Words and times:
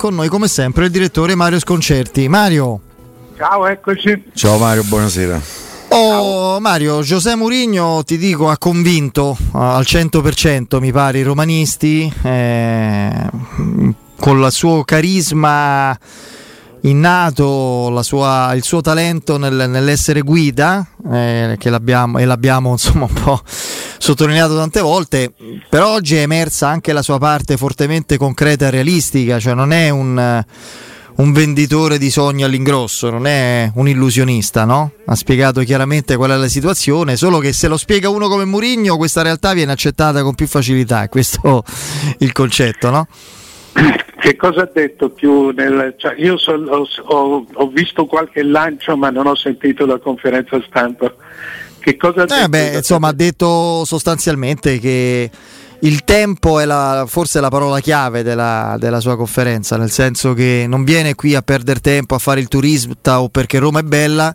Con 0.00 0.14
noi 0.14 0.28
come 0.28 0.46
sempre 0.46 0.84
il 0.84 0.92
direttore 0.92 1.34
Mario 1.34 1.58
Sconcerti. 1.58 2.28
Mario. 2.28 2.78
Ciao, 3.36 3.66
eccoci. 3.66 4.30
Ciao 4.32 4.56
Mario, 4.56 4.84
buonasera. 4.84 5.40
Oh 5.88 6.60
Mario, 6.60 7.02
José 7.02 7.34
Mourinho 7.34 8.04
ti 8.04 8.16
dico 8.16 8.48
ha 8.48 8.56
convinto 8.58 9.36
uh, 9.36 9.56
al 9.56 9.82
100% 9.84 10.78
mi 10.78 10.92
pare 10.92 11.18
i 11.18 11.22
romanisti 11.22 12.12
eh, 12.22 13.30
con 14.20 14.40
il 14.40 14.52
suo 14.52 14.84
carisma 14.84 15.98
innato, 16.82 18.00
sua, 18.02 18.52
il 18.54 18.62
suo 18.62 18.80
talento 18.80 19.36
nel, 19.38 19.68
nell'essere 19.68 20.20
guida, 20.20 20.86
eh, 21.10 21.56
che 21.58 21.70
l'abbiamo, 21.70 22.18
e 22.18 22.24
l'abbiamo 22.24 22.72
insomma 22.72 23.06
un 23.06 23.22
po' 23.22 23.42
sottolineato 23.98 24.56
tante 24.56 24.80
volte, 24.80 25.32
però 25.68 25.94
oggi 25.94 26.16
è 26.16 26.20
emersa 26.20 26.68
anche 26.68 26.92
la 26.92 27.02
sua 27.02 27.18
parte 27.18 27.56
fortemente 27.56 28.16
concreta 28.16 28.66
e 28.66 28.70
realistica, 28.70 29.38
cioè 29.38 29.54
non 29.54 29.72
è 29.72 29.90
un, 29.90 30.44
un 31.16 31.32
venditore 31.32 31.98
di 31.98 32.10
sogni 32.10 32.44
all'ingrosso, 32.44 33.10
non 33.10 33.26
è 33.26 33.70
un 33.74 33.88
illusionista, 33.88 34.64
no? 34.64 34.92
Ha 35.06 35.14
spiegato 35.16 35.62
chiaramente 35.62 36.16
qual 36.16 36.30
è 36.30 36.36
la 36.36 36.48
situazione, 36.48 37.16
solo 37.16 37.38
che 37.38 37.52
se 37.52 37.66
lo 37.66 37.76
spiega 37.76 38.08
uno 38.08 38.28
come 38.28 38.44
Murigno 38.44 38.96
questa 38.96 39.22
realtà 39.22 39.52
viene 39.52 39.72
accettata 39.72 40.22
con 40.22 40.34
più 40.34 40.46
facilità, 40.46 41.02
è 41.02 41.08
questo 41.08 41.64
il 42.18 42.32
concetto, 42.32 42.90
no? 42.90 43.08
Che 44.18 44.36
cosa 44.36 44.62
ha 44.62 44.70
detto 44.72 45.10
più? 45.10 45.50
Nel, 45.50 45.94
cioè 45.96 46.14
io 46.18 46.36
so, 46.38 46.52
ho, 46.52 47.46
ho, 47.52 47.68
visto 47.68 48.06
qualche 48.06 48.42
lancio 48.42 48.96
ma 48.96 49.10
non 49.10 49.26
ho 49.26 49.36
sentito 49.36 49.86
la 49.86 49.98
conferenza 49.98 50.60
stampa. 50.66 51.14
Che 51.78 51.96
cosa 51.96 52.22
ha 52.22 52.24
eh 52.24 52.26
detto? 52.26 52.48
Beh, 52.48 52.76
insomma, 52.76 53.08
ha 53.08 53.12
detto 53.12 53.84
sostanzialmente 53.84 54.78
che 54.80 55.30
il 55.80 56.02
tempo 56.02 56.58
è 56.58 56.64
la, 56.64 57.04
forse 57.06 57.40
la 57.40 57.48
parola 57.48 57.78
chiave 57.78 58.24
della, 58.24 58.76
della, 58.78 58.98
sua 58.98 59.16
conferenza, 59.16 59.76
nel 59.76 59.90
senso 59.90 60.34
che 60.34 60.66
non 60.68 60.82
viene 60.82 61.14
qui 61.14 61.36
a 61.36 61.42
perdere 61.42 61.78
tempo 61.78 62.16
a 62.16 62.18
fare 62.18 62.40
il 62.40 62.48
turista 62.48 63.20
o 63.20 63.28
perché 63.28 63.60
Roma 63.60 63.78
è 63.78 63.84
bella, 63.84 64.34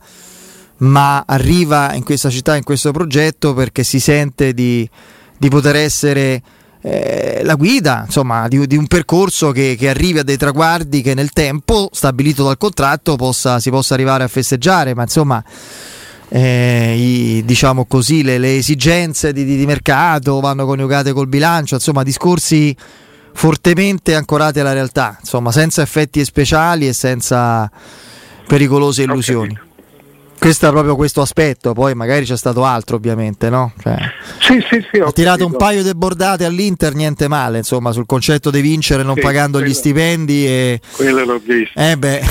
ma 0.77 1.23
arriva 1.27 1.93
in 1.93 2.03
questa 2.03 2.29
città, 2.29 2.55
in 2.55 2.63
questo 2.63 2.91
progetto 2.91 3.53
perché 3.53 3.83
si 3.83 3.99
sente 3.99 4.53
di, 4.53 4.89
di 5.37 5.49
poter 5.49 5.75
essere 5.75 6.41
eh, 6.85 7.41
la 7.43 7.55
guida 7.55 8.03
insomma, 8.05 8.49
di, 8.49 8.67
di 8.67 8.75
un 8.75 8.87
percorso 8.87 9.51
che, 9.51 9.77
che, 9.79 9.87
arrivi 9.87 10.19
a 10.19 10.23
dei 10.23 10.35
traguardi 10.35 11.01
che 11.01 11.13
nel 11.13 11.31
tempo 11.31 11.89
stabilito 11.93 12.43
dal 12.43 12.57
contratto 12.57 13.15
possa, 13.15 13.61
si 13.61 13.69
possa 13.69 13.93
arrivare 13.93 14.25
a 14.25 14.27
festeggiare, 14.27 14.93
ma 14.93 15.03
insomma 15.03 15.41
eh, 16.27 16.93
i, 16.97 17.45
diciamo 17.45 17.85
così, 17.85 18.21
le, 18.21 18.37
le 18.37 18.57
esigenze 18.57 19.31
di, 19.31 19.45
di, 19.45 19.55
di, 19.55 19.65
mercato 19.65 20.41
vanno 20.41 20.65
coniugate 20.65 21.13
col 21.13 21.29
bilancio, 21.29 21.75
insomma 21.75 22.03
discorsi 22.03 22.75
fortemente 23.33 24.13
ancorati 24.13 24.59
alla 24.59 24.73
realtà, 24.73 25.15
insomma 25.21 25.53
senza 25.53 25.81
effetti 25.81 26.23
speciali 26.25 26.85
e 26.85 26.91
senza 26.91 27.71
pericolose 28.45 29.03
illusioni. 29.03 29.57
Questo 30.43 30.67
è 30.67 30.71
proprio 30.71 30.97
questo 30.97 31.21
aspetto, 31.21 31.71
poi 31.71 31.95
magari 31.95 32.25
c'è 32.25 32.35
stato 32.35 32.65
altro 32.65 32.97
ovviamente, 32.97 33.49
no? 33.49 33.71
Cioè, 33.81 33.95
sì, 34.41 34.61
sì, 34.69 34.85
sì, 34.91 34.99
ha 34.99 35.09
tirato 35.13 35.45
un 35.45 35.55
paio 35.55 35.83
di 35.83 35.95
bordate 35.95 36.43
all'Inter, 36.43 36.95
niente 36.95 37.29
male, 37.29 37.59
insomma, 37.59 37.93
sul 37.93 38.05
concetto 38.05 38.51
di 38.51 38.59
vincere 38.59 39.03
non 39.03 39.15
sì, 39.15 39.21
pagando 39.21 39.59
quello, 39.59 39.71
gli 39.71 39.73
stipendi 39.73 40.45
e... 40.45 40.81
Quello 40.97 41.23
l'ho 41.23 41.41
visto. 41.41 41.79
Eh 41.79 41.95
beh, 41.95 42.21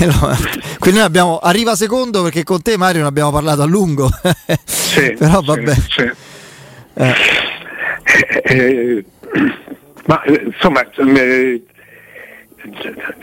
quindi 0.80 0.98
noi 0.98 1.06
abbiamo... 1.06 1.36
arriva 1.40 1.76
secondo 1.76 2.22
perché 2.22 2.42
con 2.42 2.62
te 2.62 2.78
Mario 2.78 3.02
ne 3.02 3.08
abbiamo 3.08 3.30
parlato 3.30 3.60
a 3.60 3.66
lungo, 3.66 4.08
sì, 4.64 5.12
però 5.20 5.42
vabbè. 5.42 5.74
Sì, 5.74 6.10
eh. 6.94 7.14
Eh, 8.44 9.04
ma 10.06 10.22
insomma, 10.26 10.88
eh, 10.90 11.62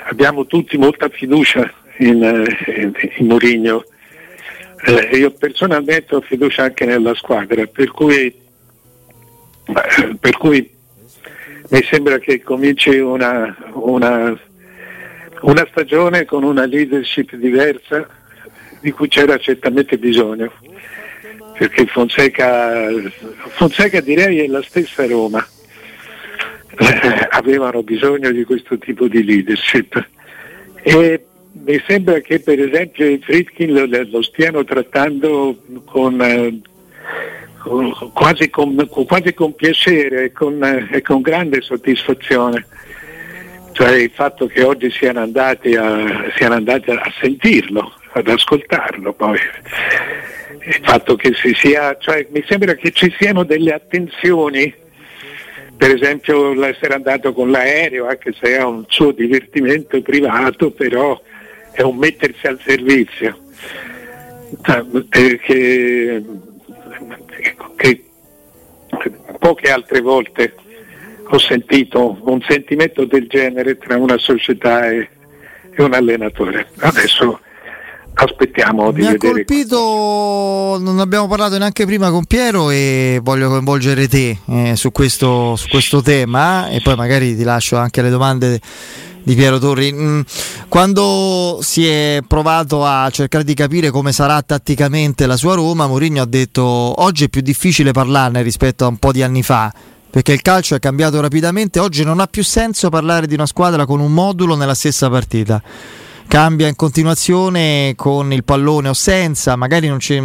abbiamo 0.07 0.45
tutti 0.45 0.77
molta 0.77 1.09
fiducia 1.09 1.79
in, 1.97 2.23
eh, 2.23 2.81
in, 2.81 2.93
in 3.17 3.25
Mourinho. 3.27 3.85
Eh, 4.83 5.17
io 5.17 5.31
personalmente 5.31 6.15
ho 6.15 6.21
fiducia 6.21 6.63
anche 6.63 6.85
nella 6.85 7.13
squadra, 7.13 7.65
per 7.67 7.91
cui, 7.91 8.33
per 10.19 10.37
cui 10.37 10.69
mi 11.69 11.83
sembra 11.83 12.17
che 12.17 12.41
cominci 12.41 12.97
una, 12.97 13.55
una, 13.73 14.37
una 15.41 15.67
stagione 15.69 16.25
con 16.25 16.43
una 16.43 16.65
leadership 16.65 17.35
diversa 17.35 18.07
di 18.79 18.91
cui 18.91 19.07
c'era 19.07 19.37
certamente 19.37 19.97
bisogno, 19.97 20.51
perché 21.57 21.85
Fonseca, 21.85 22.89
Fonseca 23.49 24.01
direi 24.01 24.39
è 24.39 24.47
la 24.47 24.63
stessa 24.63 25.05
Roma, 25.05 25.47
eh, 26.79 27.27
avevano 27.29 27.83
bisogno 27.83 28.31
di 28.31 28.43
questo 28.43 28.79
tipo 28.79 29.07
di 29.07 29.23
leadership. 29.23 30.09
E 30.81 31.25
mi 31.53 31.81
sembra 31.85 32.19
che 32.19 32.39
per 32.39 32.59
esempio 32.59 33.05
i 33.07 33.19
Fritkin 33.19 33.73
lo, 33.73 33.85
lo 34.09 34.21
stiano 34.21 34.63
trattando 34.63 35.57
con, 35.85 36.21
eh, 36.21 36.61
con, 37.59 37.93
quasi, 38.13 38.49
con, 38.49 38.87
quasi, 38.87 39.33
con, 39.33 39.53
piacere 39.55 40.25
e 40.25 40.31
con, 40.31 40.63
eh, 40.63 41.01
con, 41.01 41.21
grande 41.21 41.61
soddisfazione. 41.61 42.65
Cioè 43.73 43.91
il 43.91 44.11
fatto 44.13 44.47
che 44.47 44.63
oggi 44.63 44.91
siano 44.91 45.21
andati 45.21 45.75
a, 45.75 46.31
siano 46.35 46.55
andati 46.55 46.91
a 46.91 47.13
sentirlo, 47.19 47.93
ad 48.13 48.27
ascoltarlo 48.27 49.13
poi. 49.13 49.39
Il 50.63 50.79
fatto 50.83 51.15
che 51.15 51.33
si 51.33 51.53
sia, 51.53 51.97
cioè, 51.99 52.27
mi 52.31 52.43
sembra 52.47 52.75
che 52.75 52.91
ci 52.91 53.13
siano 53.17 53.43
delle 53.43 53.73
attenzioni 53.73 54.73
per 55.75 55.95
esempio 55.95 56.53
l'essere 56.53 56.93
andato 56.93 57.33
con 57.33 57.49
l'aereo, 57.49 58.05
anche 58.05 58.33
se 58.39 58.55
è 58.55 58.63
un 58.63 58.85
suo 58.87 59.11
divertimento 59.11 59.99
privato, 60.03 60.69
però 60.69 61.19
è 61.71 61.81
un 61.81 61.97
mettersi 61.97 62.47
al 62.47 62.59
servizio. 62.63 63.37
Che, 65.09 65.39
che 67.75 68.03
poche 69.39 69.71
altre 69.71 70.01
volte 70.01 70.53
ho 71.23 71.39
sentito 71.39 72.17
un 72.23 72.41
sentimento 72.47 73.05
del 73.05 73.27
genere 73.27 73.77
tra 73.77 73.97
una 73.97 74.17
società 74.17 74.89
e, 74.89 75.09
e 75.71 75.83
un 75.83 75.93
allenatore. 75.93 76.67
Adesso 76.79 77.39
aspettiamo 78.13 78.91
di 78.91 79.01
Mi 79.01 79.07
vedere. 79.07 79.33
Mi 79.33 79.39
ha 79.39 79.45
colpito, 79.45 80.77
non 80.79 80.99
abbiamo 80.99 81.27
parlato 81.27 81.57
neanche 81.57 81.85
prima 81.85 82.11
con 82.11 82.25
Piero 82.25 82.69
e 82.69 83.19
voglio 83.23 83.49
coinvolgere 83.49 84.07
te 84.07 84.37
eh, 84.47 84.75
su, 84.75 84.91
questo, 84.91 85.55
su 85.55 85.69
questo 85.69 86.01
tema 86.01 86.69
e 86.69 86.81
poi 86.81 86.95
magari 86.95 87.35
ti 87.35 87.43
lascio 87.43 87.77
anche 87.77 88.01
le 88.01 88.09
domande 88.09 88.59
di 89.23 89.35
Piero 89.35 89.59
Torri. 89.59 89.91
Mm, 89.91 90.21
quando 90.67 91.59
si 91.61 91.85
è 91.85 92.21
provato 92.27 92.85
a 92.85 93.09
cercare 93.11 93.43
di 93.43 93.53
capire 93.53 93.89
come 93.89 94.11
sarà 94.11 94.41
tatticamente 94.41 95.25
la 95.25 95.37
sua 95.37 95.55
Roma, 95.55 95.87
Mourinho 95.87 96.21
ha 96.21 96.25
detto 96.25 96.63
oggi 96.63 97.25
è 97.25 97.29
più 97.29 97.41
difficile 97.41 97.91
parlarne 97.91 98.41
rispetto 98.41 98.85
a 98.85 98.87
un 98.87 98.97
po' 98.97 99.11
di 99.11 99.23
anni 99.23 99.43
fa. 99.43 99.73
Perché 100.11 100.33
il 100.33 100.41
calcio 100.41 100.75
è 100.75 100.79
cambiato 100.79 101.21
rapidamente, 101.21 101.79
oggi 101.79 102.03
non 102.03 102.19
ha 102.19 102.27
più 102.27 102.43
senso 102.43 102.89
parlare 102.89 103.27
di 103.27 103.33
una 103.33 103.45
squadra 103.45 103.85
con 103.85 104.01
un 104.01 104.11
modulo 104.11 104.55
nella 104.55 104.73
stessa 104.73 105.09
partita. 105.09 105.61
Cambia 106.27 106.67
in 106.67 106.75
continuazione 106.75 107.93
con 107.95 108.33
il 108.33 108.43
pallone 108.43 108.89
o 108.89 108.93
senza, 108.93 109.55
magari 109.55 109.87
non 109.87 109.99
c'è, 109.99 110.21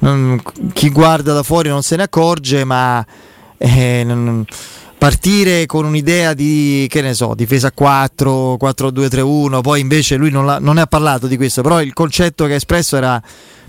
non, 0.00 0.42
chi 0.74 0.90
guarda 0.90 1.32
da 1.32 1.42
fuori 1.42 1.70
non 1.70 1.82
se 1.82 1.96
ne 1.96 2.02
accorge, 2.02 2.64
ma 2.64 3.04
eh, 3.56 4.02
non, 4.04 4.44
partire 5.00 5.64
con 5.64 5.86
un'idea 5.86 6.34
di, 6.34 6.86
che 6.90 7.00
ne 7.00 7.14
so, 7.14 7.32
difesa 7.34 7.68
a 7.68 7.72
4, 7.72 8.58
4-2-3-1, 8.60 9.62
poi 9.62 9.80
invece 9.80 10.16
lui 10.16 10.30
non, 10.30 10.58
non, 10.60 10.74
ne 10.74 10.82
ha 10.82 10.86
parlato 10.86 11.26
di 11.26 11.38
questo, 11.38 11.62
però 11.62 11.80
il 11.80 11.94
concetto 11.94 12.44
che 12.44 12.52
ha 12.52 12.56
espresso 12.56 12.98
era 12.98 13.20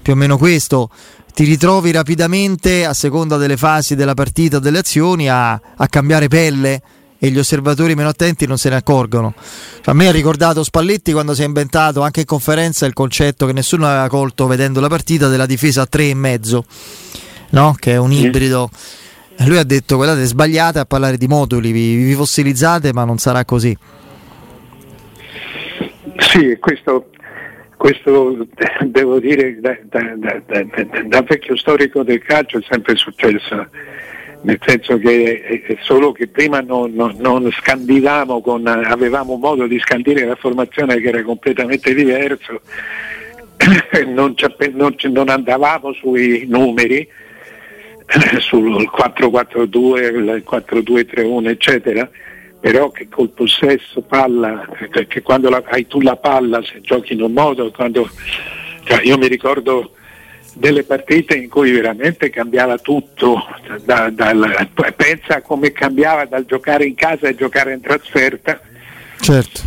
più 0.02 0.12
o 0.12 0.18
meno 0.18 0.38
questo, 0.38 0.90
ti 1.34 1.46
ritrovi 1.46 1.92
rapidamente 1.92 2.84
a 2.84 2.94
seconda 2.94 3.38
delle 3.38 3.56
fasi 3.56 3.96
della 3.96 4.14
partita, 4.14 4.60
delle 4.60 4.80
azioni, 4.80 5.30
a, 5.30 5.54
a 5.54 5.88
cambiare 5.88 6.28
pelle 6.28 6.82
e 7.18 7.30
gli 7.30 7.40
osservatori 7.40 7.96
meno 7.96 8.10
attenti 8.10 8.46
non 8.46 8.58
se 8.58 8.68
ne 8.68 8.76
accorgono. 8.76 9.34
A 9.86 9.94
me 9.94 10.10
ha 10.10 10.12
ricordato 10.12 10.66
Spalletti 10.66 11.14
quando 11.14 11.34
si 11.34 11.44
è 11.44 11.46
inventato 11.46 12.02
anche 12.02 12.20
in 12.20 12.26
conferenza 12.26 12.86
il 12.86 12.94
concetto 12.94 13.46
che 13.46 13.54
nessuno 13.54 13.88
aveva 13.88 14.10
colto 14.10 14.48
vedendo 14.48 14.82
la 14.82 14.90
partita 14.90 15.30
della 15.30 15.46
difesa 15.46 15.84
a 15.84 15.88
3,5, 15.90 16.62
no? 17.52 17.74
che 17.80 17.94
è 17.94 17.98
un 17.98 18.12
ibrido. 18.12 18.70
Sì 18.74 19.00
lui 19.48 19.58
ha 19.58 19.64
detto 19.64 19.96
guardate 19.96 20.26
sbagliate 20.26 20.80
a 20.80 20.86
parlare 20.86 21.18
di 21.18 21.28
moduli, 21.28 21.72
vi, 21.72 22.04
vi 22.04 22.14
fossilizzate 22.14 22.94
ma 22.94 23.04
non 23.06 23.18
sarà 23.18 23.46
così. 23.46 23.76
Sì, 26.18 26.58
questo, 26.60 27.10
questo 27.78 28.48
devo 28.86 29.20
dire 29.20 29.60
da, 29.60 29.78
da, 29.84 30.14
da, 30.16 30.42
da, 31.06 31.22
vecchio 31.22 31.56
storico 31.58 32.04
del 32.04 32.22
calcio 32.22 32.60
è 32.60 32.62
sempre 32.70 32.96
successo, 32.96 33.68
nel 34.44 34.60
senso 34.64 34.98
che 34.98 35.78
solo 35.82 36.12
che 36.12 36.28
prima 36.28 36.62
non, 36.62 36.94
non, 36.94 37.16
non 37.20 37.50
scandivamo, 37.52 38.42
con, 38.42 38.68
avevamo 38.68 39.36
modo 39.36 39.68
di 39.68 39.80
scandire 39.80 40.26
la 40.26 40.36
formazione 40.36 41.00
che 41.00 41.08
era 41.08 41.24
completamente 41.24 41.94
diverso, 41.94 42.62
non, 44.08 44.36
non 45.10 45.30
andavamo 45.30 45.94
sui 45.94 46.46
numeri 46.48 47.08
sul 48.40 48.90
4-4-2, 48.90 50.16
il 50.16 50.44
4-2-3-1 50.50 51.48
eccetera, 51.48 52.10
però 52.60 52.92
che 52.92 53.08
col 53.10 53.30
possesso 53.30 54.02
palla, 54.02 54.68
che 55.08 55.22
quando 55.22 55.50
la, 55.50 55.64
hai 55.66 55.88
tu 55.88 56.02
la 56.02 56.16
palla 56.16 56.62
se 56.64 56.82
giochi 56.82 57.14
in 57.14 57.22
un 57.22 57.32
modo, 57.32 57.72
quando, 57.72 58.10
cioè 58.84 59.02
io 59.04 59.18
mi 59.18 59.28
ricordo 59.28 59.94
delle 60.54 60.84
partite 60.84 61.36
in 61.36 61.50
cui 61.50 61.72
veramente 61.72 62.30
cambiava 62.30 62.78
tutto, 62.78 63.42
da, 63.84 64.10
da, 64.10 64.34
pensa 64.96 65.42
come 65.42 65.72
cambiava 65.72 66.26
dal 66.26 66.46
giocare 66.46 66.86
in 66.86 66.96
casa 66.96 67.28
e 67.28 67.36
giocare 67.36 67.74
in 67.74 67.82
trasferta. 67.82 68.60
Certo. 69.20 69.62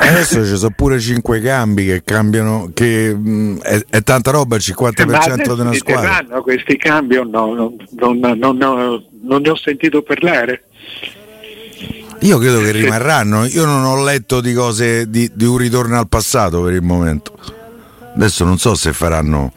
Adesso 0.00 0.44
ci 0.44 0.56
sono 0.56 0.72
pure 0.76 1.00
5 1.00 1.40
cambi 1.40 1.84
che 1.84 2.02
cambiano, 2.04 2.70
che 2.72 3.12
mh, 3.12 3.60
è, 3.60 3.84
è, 3.90 4.02
tanta 4.02 4.30
roba 4.30 4.56
il 4.56 4.62
50% 4.64 5.54
di 5.54 5.60
una 5.60 5.72
squadra. 5.72 6.24
Ma 6.28 6.40
questi 6.40 6.76
cambi 6.76 7.16
o 7.16 7.24
no? 7.24 7.52
Non, 7.54 7.76
non, 7.96 8.38
non, 8.38 8.56
non, 9.22 9.42
ne 9.42 9.50
ho 9.50 9.56
sentito 9.56 10.02
parlare. 10.02 10.62
Io 12.20 12.38
credo 12.38 12.60
che 12.60 12.70
rimarranno, 12.70 13.44
io 13.44 13.64
non 13.64 13.84
ho 13.84 14.02
letto 14.02 14.40
di 14.40 14.52
cose 14.52 15.08
di, 15.10 15.30
di 15.34 15.44
un 15.44 15.56
ritorno 15.56 15.98
al 15.98 16.08
passato 16.08 16.62
per 16.62 16.74
il 16.74 16.82
momento. 16.82 17.36
Adesso 18.14 18.44
non 18.44 18.58
so 18.58 18.74
se 18.74 18.92
faranno 18.92 19.52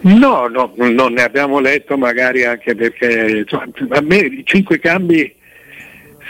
No, 0.00 0.48
no, 0.48 0.72
non 0.76 1.12
ne 1.12 1.22
abbiamo 1.22 1.60
letto 1.60 1.96
magari 1.96 2.44
anche 2.44 2.74
perché 2.74 3.44
cioè, 3.46 3.64
a 3.90 4.00
me 4.00 4.16
i 4.16 4.42
cinque 4.44 4.78
cambi 4.78 5.32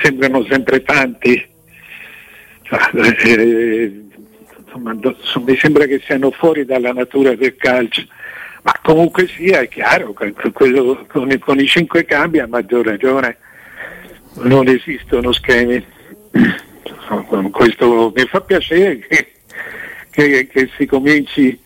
sembrano 0.03 0.45
sempre 0.49 0.83
tanti. 0.83 1.51
Eh, 2.73 4.05
insomma, 4.65 4.97
mi 5.45 5.57
sembra 5.57 5.85
che 5.85 6.01
siano 6.05 6.31
fuori 6.31 6.65
dalla 6.65 6.93
natura 6.93 7.35
del 7.35 7.57
calcio. 7.57 8.07
Ma 8.63 8.73
comunque 8.83 9.27
sia, 9.27 9.61
è 9.61 9.69
chiaro, 9.69 10.15
quello, 10.53 11.05
con, 11.09 11.39
con 11.39 11.59
i 11.59 11.67
cinque 11.67 12.05
cambi 12.05 12.39
a 12.39 12.47
maggior 12.47 12.87
ragione 12.87 13.37
non 14.43 14.69
esistono 14.69 15.33
schemi. 15.33 15.85
Questo 17.51 18.13
mi 18.15 18.25
fa 18.27 18.41
piacere 18.41 18.99
che, 19.01 19.33
che, 20.11 20.47
che 20.47 20.71
si 20.77 20.87
cominci 20.87 21.61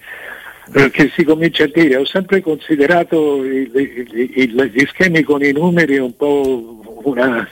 che 0.90 1.12
si 1.14 1.22
comincia 1.22 1.62
a 1.62 1.70
dire, 1.72 1.96
ho 1.96 2.04
sempre 2.04 2.40
considerato 2.40 3.44
il, 3.44 3.70
il, 3.72 4.30
il, 4.34 4.70
gli 4.74 4.84
schemi 4.86 5.22
con 5.22 5.40
i 5.40 5.52
numeri 5.52 5.98
un 5.98 6.16
po' 6.16 7.00
una, 7.04 7.48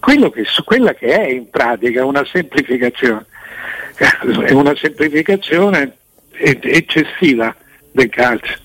che, 0.00 0.46
quella 0.64 0.94
che 0.94 1.06
è 1.06 1.28
in 1.28 1.50
pratica 1.50 2.04
una 2.04 2.24
semplificazione, 2.24 3.26
è 3.96 4.52
una 4.52 4.74
semplificazione 4.74 5.96
eccessiva 6.32 7.54
del 7.92 8.08
calcio. 8.08 8.58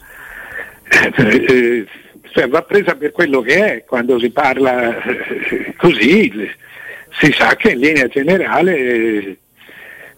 Eh, 0.88 1.86
cioè, 2.32 2.48
va 2.48 2.62
presa 2.64 2.96
per 2.96 3.12
quello 3.12 3.42
che 3.42 3.74
è, 3.74 3.84
quando 3.86 4.20
si 4.20 4.30
parla 4.30 5.02
eh, 5.04 5.74
così 5.78 6.54
si 7.18 7.32
sa 7.32 7.56
che 7.56 7.72
in 7.72 7.80
linea 7.80 8.08
generale 8.08 9.38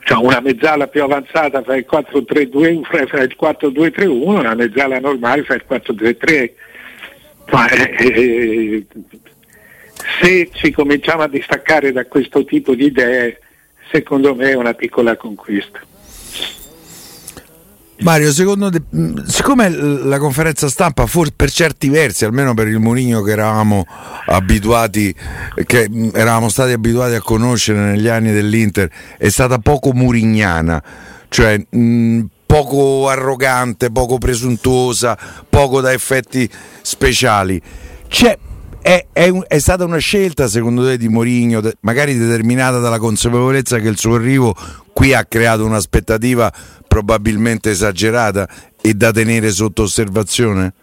cioè 0.07 0.23
una 0.23 0.39
mezzala 0.39 0.87
più 0.87 1.03
avanzata 1.03 1.61
fa 1.63 1.75
il 1.75 1.85
4-3-2, 1.89 2.81
fa 2.83 3.21
il 3.21 3.35
4-2-3-1, 3.37 4.07
una 4.07 4.55
mezzala 4.55 4.99
normale 4.99 5.43
fa 5.43 5.55
il 5.55 5.65
4-3-3. 5.69 6.51
Ma, 7.51 7.69
eh, 7.69 7.95
eh, 7.97 8.85
se 10.21 10.49
ci 10.53 10.71
cominciamo 10.71 11.23
a 11.23 11.27
distaccare 11.27 11.91
da 11.91 12.05
questo 12.05 12.43
tipo 12.45 12.73
di 12.73 12.85
idee, 12.85 13.39
secondo 13.91 14.35
me 14.35 14.51
è 14.51 14.55
una 14.55 14.73
piccola 14.73 15.15
conquista. 15.15 15.79
Mario, 17.99 18.31
secondo 18.31 18.69
te, 18.69 18.81
siccome 19.25 19.69
la 19.69 20.19
conferenza 20.19 20.69
stampa, 20.69 21.07
for, 21.07 21.31
per 21.35 21.49
certi 21.49 21.89
versi, 21.89 22.25
almeno 22.25 22.53
per 22.53 22.67
il 22.67 22.77
Mourinho 22.77 23.23
che 23.23 23.31
eravamo 23.31 23.85
abituati, 24.27 25.13
che 25.65 25.89
eravamo 26.13 26.49
stati 26.49 26.73
abituati 26.73 27.15
a 27.15 27.21
conoscere 27.21 27.79
negli 27.79 28.07
anni 28.07 28.31
dell'Inter, 28.31 28.89
è 29.17 29.29
stata 29.29 29.57
poco 29.57 29.93
murignana, 29.93 30.81
cioè 31.27 31.59
mh, 31.67 32.21
poco 32.45 33.09
arrogante, 33.09 33.91
poco 33.91 34.19
presuntuosa, 34.19 35.17
poco 35.49 35.81
da 35.81 35.91
effetti 35.91 36.47
speciali. 36.81 37.59
C'è 38.07 38.37
è, 38.87 39.05
è, 39.11 39.27
un, 39.27 39.43
è, 39.45 39.59
stata 39.59 39.83
una 39.83 39.97
scelta 39.97 40.47
secondo 40.47 40.85
te 40.85 40.95
di 40.95 41.09
Mourinho, 41.09 41.59
magari 41.81 42.17
determinata 42.17 42.79
dalla 42.79 42.99
consapevolezza 42.99 43.79
che 43.79 43.89
il 43.89 43.97
suo 43.97 44.15
arrivo 44.15 44.55
qui 44.93 45.13
ha 45.13 45.25
creato 45.25 45.65
un'aspettativa 45.65 46.49
probabilmente 46.87 47.71
esagerata 47.71 48.47
e 48.81 48.93
da 48.93 49.11
tenere 49.11 49.49
sotto 49.49 49.81
osservazione? 49.81 50.73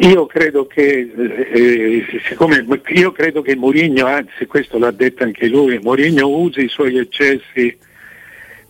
Io 0.00 0.26
credo 0.26 0.66
che, 0.66 1.10
eh, 1.50 2.04
siccome, 2.28 2.66
io 2.88 3.12
credo 3.12 3.40
che 3.40 3.56
Mourinho, 3.56 4.04
anzi 4.04 4.44
questo 4.44 4.78
l'ha 4.78 4.90
detto 4.90 5.24
anche 5.24 5.48
lui, 5.48 5.78
Mourinho 5.78 6.28
usi 6.28 6.64
i 6.64 6.68
suoi 6.68 6.98
eccessi 6.98 7.74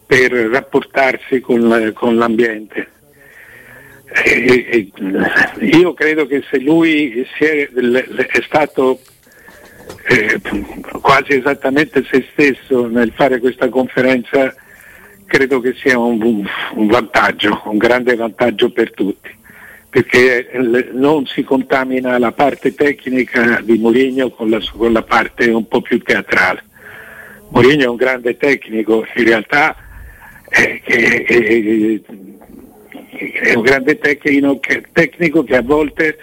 per 0.06 0.30
rapportarsi 0.30 1.40
con, 1.40 1.90
con 1.92 2.14
l'ambiente 2.14 2.98
eh, 4.12 4.90
io 5.60 5.94
credo 5.94 6.26
che 6.26 6.42
se 6.50 6.58
lui 6.58 7.26
è, 7.38 7.68
è 7.68 8.42
stato 8.42 9.00
eh, 10.08 10.40
quasi 11.00 11.34
esattamente 11.34 12.04
se 12.04 12.26
stesso 12.32 12.86
nel 12.86 13.12
fare 13.14 13.38
questa 13.38 13.68
conferenza, 13.68 14.54
credo 15.26 15.60
che 15.60 15.74
sia 15.74 15.98
un, 15.98 16.44
un 16.74 16.86
vantaggio, 16.86 17.62
un 17.66 17.78
grande 17.78 18.16
vantaggio 18.16 18.70
per 18.70 18.92
tutti, 18.92 19.30
perché 19.88 20.50
non 20.92 21.26
si 21.26 21.44
contamina 21.44 22.18
la 22.18 22.32
parte 22.32 22.74
tecnica 22.74 23.60
di 23.62 23.78
Mourinho 23.78 24.30
con 24.30 24.50
la, 24.50 24.60
con 24.72 24.92
la 24.92 25.02
parte 25.02 25.50
un 25.50 25.68
po' 25.68 25.80
più 25.80 26.00
teatrale. 26.00 26.64
Mourinho 27.50 27.84
è 27.84 27.88
un 27.88 27.96
grande 27.96 28.36
tecnico, 28.36 29.06
in 29.14 29.24
realtà 29.24 29.76
eh, 30.48 30.80
eh, 30.84 32.02
è 33.28 33.54
un 33.54 33.62
grande 33.62 33.98
tecnico 33.98 34.58
che, 34.60 34.82
tecnico 34.92 35.44
che 35.44 35.56
a 35.56 35.62
volte, 35.62 36.16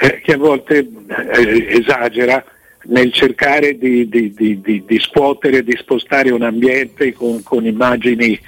eh, 0.00 0.20
che 0.20 0.32
a 0.32 0.36
volte 0.36 0.78
eh, 0.78 1.66
esagera 1.78 2.44
nel 2.86 3.12
cercare 3.12 3.78
di, 3.78 4.08
di, 4.08 4.34
di, 4.34 4.60
di, 4.60 4.98
scuotere, 4.98 5.62
di 5.62 5.76
spostare 5.78 6.30
un 6.30 6.42
ambiente 6.42 7.12
con, 7.12 7.42
con, 7.42 7.64
immagini, 7.64 8.38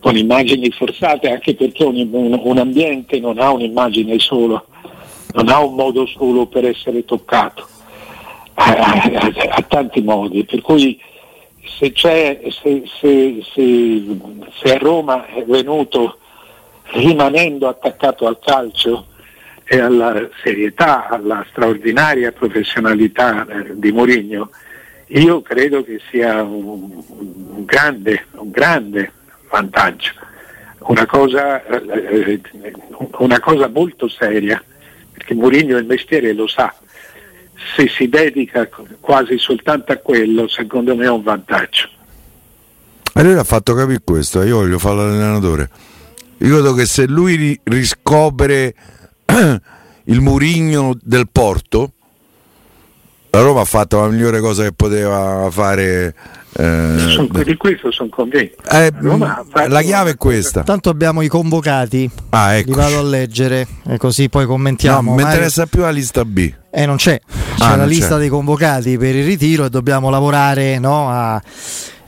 con 0.00 0.16
immagini, 0.16 0.70
forzate, 0.70 1.30
anche 1.30 1.54
perché 1.54 1.84
un, 1.84 2.08
un, 2.10 2.40
un, 2.42 2.58
ambiente 2.58 3.20
non 3.20 3.38
ha 3.38 3.52
un'immagine 3.52 4.18
solo, 4.18 4.66
non 5.34 5.48
ha 5.48 5.62
un 5.62 5.74
modo 5.74 6.06
solo 6.06 6.46
per 6.46 6.64
essere 6.64 7.04
toccato, 7.04 7.68
ha 8.54 9.64
tanti 9.68 10.00
modi, 10.00 10.44
per 10.44 10.62
cui 10.62 10.98
se, 11.78 11.92
se, 11.94 12.40
se, 12.98 13.42
se 13.52 14.74
a 14.74 14.78
Roma 14.78 15.26
è 15.26 15.44
venuto 15.44 16.18
rimanendo 16.92 17.68
attaccato 17.68 18.26
al 18.26 18.38
calcio 18.38 19.06
e 19.64 19.80
alla 19.80 20.28
serietà, 20.42 21.08
alla 21.08 21.44
straordinaria 21.50 22.32
professionalità 22.32 23.46
eh, 23.46 23.72
di 23.74 23.90
Mourinho, 23.90 24.50
io 25.08 25.42
credo 25.42 25.82
che 25.84 26.00
sia 26.10 26.42
un, 26.42 27.02
un, 27.08 27.64
grande, 27.64 28.26
un 28.32 28.50
grande, 28.50 29.12
vantaggio, 29.50 30.12
una 30.80 31.06
cosa, 31.06 31.64
eh, 31.64 32.40
una 33.18 33.40
cosa 33.40 33.68
molto 33.68 34.08
seria, 34.08 34.62
perché 35.12 35.34
Mourinho 35.34 35.76
il 35.78 35.86
mestiere 35.86 36.32
lo 36.32 36.46
sa, 36.46 36.72
se 37.74 37.88
si 37.88 38.08
dedica 38.08 38.68
quasi 39.00 39.38
soltanto 39.38 39.92
a 39.92 39.96
quello, 39.96 40.46
secondo 40.48 40.94
me 40.94 41.06
è 41.06 41.10
un 41.10 41.22
vantaggio. 41.22 41.88
E 43.14 43.22
lui 43.22 43.34
ha 43.34 43.44
fatto 43.44 43.74
capire 43.74 44.00
questo, 44.04 44.42
io 44.42 44.58
voglio 44.58 44.78
fare 44.78 44.96
l'allenatore. 44.96 45.70
Ricordo 46.38 46.74
che 46.74 46.84
se 46.84 47.06
lui 47.06 47.58
riscopre 47.64 48.74
il 50.04 50.20
Murigno 50.20 50.96
del 51.00 51.28
Porto, 51.30 51.92
la 53.30 53.40
Roma 53.40 53.62
ha 53.62 53.64
fatto 53.64 54.00
la 54.00 54.08
migliore 54.08 54.40
cosa 54.40 54.62
che 54.62 54.72
poteva 54.72 55.48
fare. 55.50 56.14
Eh, 56.58 57.44
di 57.44 57.56
questo 57.56 57.90
sono 57.90 58.08
convinto. 58.08 58.56
Eh, 58.70 58.90
la 59.68 59.82
chiave 59.82 60.12
è 60.12 60.16
questa. 60.16 60.62
Tanto 60.62 60.88
abbiamo 60.88 61.20
i 61.20 61.28
convocati. 61.28 62.10
Ah, 62.30 62.54
ecco. 62.54 62.70
Li 62.70 62.76
vado 62.76 62.98
a 62.98 63.02
leggere 63.02 63.66
e 63.86 63.98
così 63.98 64.28
poi 64.28 64.46
commentiamo. 64.46 65.10
No, 65.10 65.16
mi 65.16 65.22
interessa 65.22 65.66
più 65.66 65.82
la 65.82 65.90
lista 65.90 66.24
B. 66.24 66.50
Eh, 66.70 66.86
non 66.86 66.96
c'è. 66.96 67.20
C'è 67.56 67.64
ah, 67.64 67.76
la 67.76 67.86
lista 67.86 68.14
c'è. 68.14 68.20
dei 68.20 68.28
convocati 68.28 68.96
per 68.96 69.14
il 69.14 69.24
ritiro 69.24 69.66
e 69.66 69.70
dobbiamo 69.70 70.08
lavorare 70.08 70.78
no, 70.78 71.10
a 71.10 71.42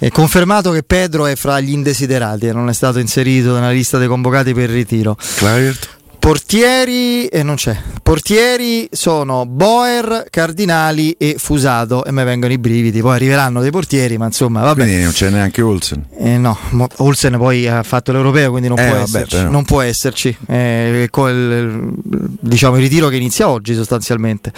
è 0.00 0.10
confermato 0.10 0.70
che 0.70 0.84
Pedro 0.84 1.26
è 1.26 1.34
fra 1.34 1.58
gli 1.58 1.72
indesiderati 1.72 2.46
e 2.46 2.52
non 2.52 2.68
è 2.68 2.72
stato 2.72 3.00
inserito 3.00 3.54
nella 3.54 3.72
lista 3.72 3.98
dei 3.98 4.06
convocati 4.06 4.54
per 4.54 4.70
il 4.70 4.76
ritiro. 4.76 5.16
Clivert? 5.36 5.97
Portieri, 6.18 7.26
eh, 7.26 7.42
non 7.42 7.54
c'è. 7.54 7.76
Portieri 8.02 8.88
sono 8.92 9.46
Boer, 9.46 10.26
Cardinali 10.28 11.12
e 11.12 11.37
Fusato. 11.38 12.04
E 12.04 12.10
me 12.10 12.25
vengono 12.25 12.52
i 12.52 12.58
brividi. 12.58 13.00
Poi 13.00 13.14
arriveranno 13.14 13.60
dei 13.62 13.70
portieri, 13.70 14.18
ma 14.18 14.26
insomma, 14.26 14.60
vabbè. 14.62 14.82
Quindi 14.82 15.02
non 15.02 15.12
c'è 15.12 15.30
neanche 15.30 15.62
Olsen. 15.62 16.04
Eh, 16.18 16.37
no, 16.37 16.58
Olsen 16.96 17.37
poi 17.38 17.66
ha 17.68 17.82
fatto 17.82 18.12
l'europeo, 18.12 18.50
quindi 18.50 18.68
non, 18.68 18.78
Eh, 18.78 18.82
può, 18.82 18.92
vabbè, 18.98 19.02
esserci, 19.04 19.37
però. 19.37 19.50
non 19.50 19.64
può 19.64 19.80
esserci. 19.80 20.37
Eh, 20.48 21.06
col- 21.10 21.92
diciamo 22.02 22.76
il 22.76 22.82
ritiro 22.82 23.08
che 23.08 23.16
inizia 23.16 23.48
oggi 23.48 23.75
sostanzialmente. 23.75 24.52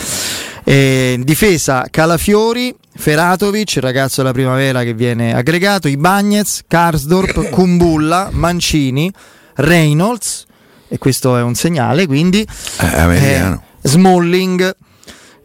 Eh, 0.64 1.20
difesa 1.22 1.86
Calafiori, 1.90 2.74
Feratovic, 2.96 3.78
ragazzo 3.80 4.22
della 4.22 4.32
primavera 4.32 4.82
che 4.82 4.94
viene 4.94 5.34
aggregato, 5.34 5.88
Ibagnez, 5.88 6.62
Karsdorp, 6.66 7.48
Kumbulla, 7.50 8.28
Mancini, 8.32 9.12
Reynolds, 9.56 10.46
e 10.92 10.98
questo 10.98 11.36
è 11.36 11.42
un 11.42 11.54
segnale, 11.54 12.06
quindi 12.06 12.44
Eh, 12.80 13.16
eh, 13.16 13.58
Smalling, 13.82 14.74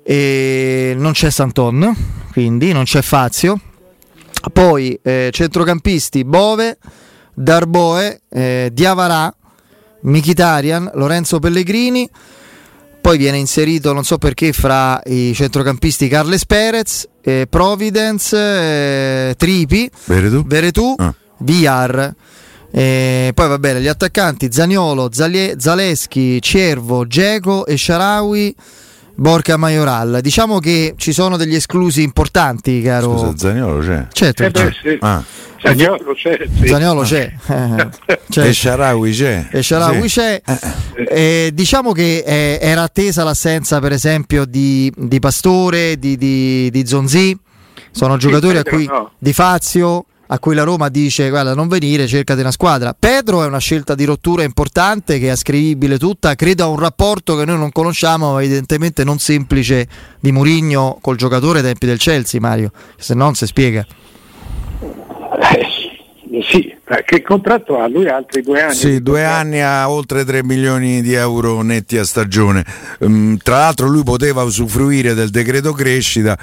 e 0.03 0.93
non 0.97 1.11
c'è 1.13 1.29
Santon, 1.29 1.95
quindi 2.31 2.73
non 2.73 2.83
c'è 2.83 3.01
Fazio. 3.01 3.59
Poi 4.51 4.99
eh, 5.01 5.29
centrocampisti 5.31 6.23
Bove, 6.25 6.77
Darboe, 7.33 8.21
eh, 8.29 8.69
Diavarà, 8.73 9.33
Michitarian, 10.01 10.91
Lorenzo 10.95 11.39
Pellegrini. 11.39 12.09
Poi 13.01 13.17
viene 13.19 13.37
inserito, 13.37 13.93
non 13.93 14.03
so 14.03 14.17
perché, 14.17 14.51
fra 14.51 14.99
i 15.05 15.31
centrocampisti 15.35 16.07
Carles 16.07 16.45
Perez, 16.45 17.07
eh, 17.21 17.45
Providence, 17.47 18.35
eh, 18.35 19.35
Tripi, 19.37 19.89
Vedi 20.05 20.29
tu? 20.29 20.43
Veretù, 20.45 20.95
Ah. 20.97 21.13
VR. 21.37 22.11
Eh, 22.77 23.32
poi 23.34 23.48
va 23.48 23.58
bene, 23.58 23.79
gli 23.79 23.88
attaccanti 23.88 24.51
Zaniolo, 24.51 25.08
Zalie- 25.10 25.55
Zaleschi, 25.58 26.41
Cervo, 26.41 27.08
Geco 27.08 27.65
e 27.65 27.77
Sharawi, 27.77 28.53
Borca 29.15 29.55
Majoral. 29.55 30.20
Diciamo 30.22 30.60
che 30.60 30.94
ci 30.98 31.13
sono 31.13 31.38
degli 31.38 31.55
esclusi 31.55 32.01
importanti, 32.03 32.82
caro. 32.82 33.17
Scusa, 33.17 33.38
Zaniolo 33.38 33.79
c'è. 33.79 34.08
Certo, 34.12 34.44
Eh 34.44 34.50
beh, 34.50 34.74
sì. 34.82 34.98
Ah. 35.00 35.24
Zaniolo 35.58 36.13
c'è, 36.15 36.38
sì. 36.60 36.67
Zaniolo 36.67 37.01
c'è. 37.03 37.34
eh, 37.48 37.89
c'è. 38.29 38.46
E 38.46 38.53
Sharawi 38.53 39.12
c'è. 39.13 39.48
E 39.51 39.63
Sharawi 39.63 40.10
Sì. 40.10 40.20
c'è. 40.20 40.41
Eh, 41.08 41.51
diciamo 41.53 41.94
che 41.94 42.24
eh, 42.25 42.60
era 42.62 42.82
attesa 42.82 43.24
l'assenza, 43.24 43.79
per 43.79 43.94
esempio, 43.94 44.44
di, 44.44 44.91
di 44.98 45.20
Pastore, 45.20 45.98
di, 45.98 46.17
di, 46.17 46.70
di 46.70 46.86
Zonzi. 46.86 47.39
Sono 47.91 48.17
giocatori 48.17 48.58
a 48.58 48.63
cui 48.63 48.86
no. 48.86 49.12
di 49.17 49.32
Fazio. 49.32 50.08
A 50.27 50.39
cui 50.39 50.55
la 50.55 50.63
Roma 50.63 50.89
dice 50.89 51.29
guarda 51.29 51.53
non 51.53 51.67
venire, 51.67 52.08
cercati 52.08 52.39
una 52.39 52.51
squadra. 52.51 52.96
Pedro 52.98 53.44
è 53.44 53.46
una 53.46 53.60
scelta 53.60 53.94
di 53.94 54.05
rottura 54.05 54.44
importante 54.44 55.20
che 55.20 55.27
è 55.27 55.29
ascrivibile 55.29 55.98
tutta, 56.00 56.34
credo 56.36 56.63
a 56.63 56.67
un 56.67 56.79
rapporto 56.79 57.36
che 57.36 57.46
noi 57.46 57.58
non 57.58 57.72
conosciamo, 57.72 58.34
ma 58.34 58.41
evidentemente 58.41 59.03
non 59.03 59.20
semplice 59.20 59.88
di 60.20 60.32
Murigno 60.32 60.98
col 61.01 61.15
giocatore 61.15 61.60
ai 61.60 61.65
tempi 61.65 61.86
del 61.86 62.00
Chelsea, 62.00 62.39
Mario. 62.39 62.72
Se 62.98 63.13
no 63.13 63.25
non 63.25 63.36
si 63.36 63.46
spiega. 63.46 63.86
Eh, 65.38 66.41
sì, 66.41 66.75
ma 66.88 66.98
che 66.98 67.22
contratto 67.22 67.79
ha? 67.79 67.88
Lui 67.88 68.08
ha 68.08 68.15
altri 68.15 68.41
due 68.41 68.62
anni. 68.62 68.74
Sì, 68.74 69.01
due 69.01 69.24
anni 69.24 69.62
a 69.62 69.89
oltre 69.89 70.25
3 70.25 70.44
milioni 70.44 71.01
di 71.01 71.13
euro 71.13 71.62
netti 71.62 71.98
a 71.98 72.03
stagione. 72.03 72.65
Mm, 73.05 73.36
tra 73.44 73.58
l'altro 73.60 73.88
lui 73.88 74.03
poteva 74.03 74.44
usufruire 74.44 75.13
del 75.13 75.29
decreto 75.29 75.72
crescita 75.72 76.38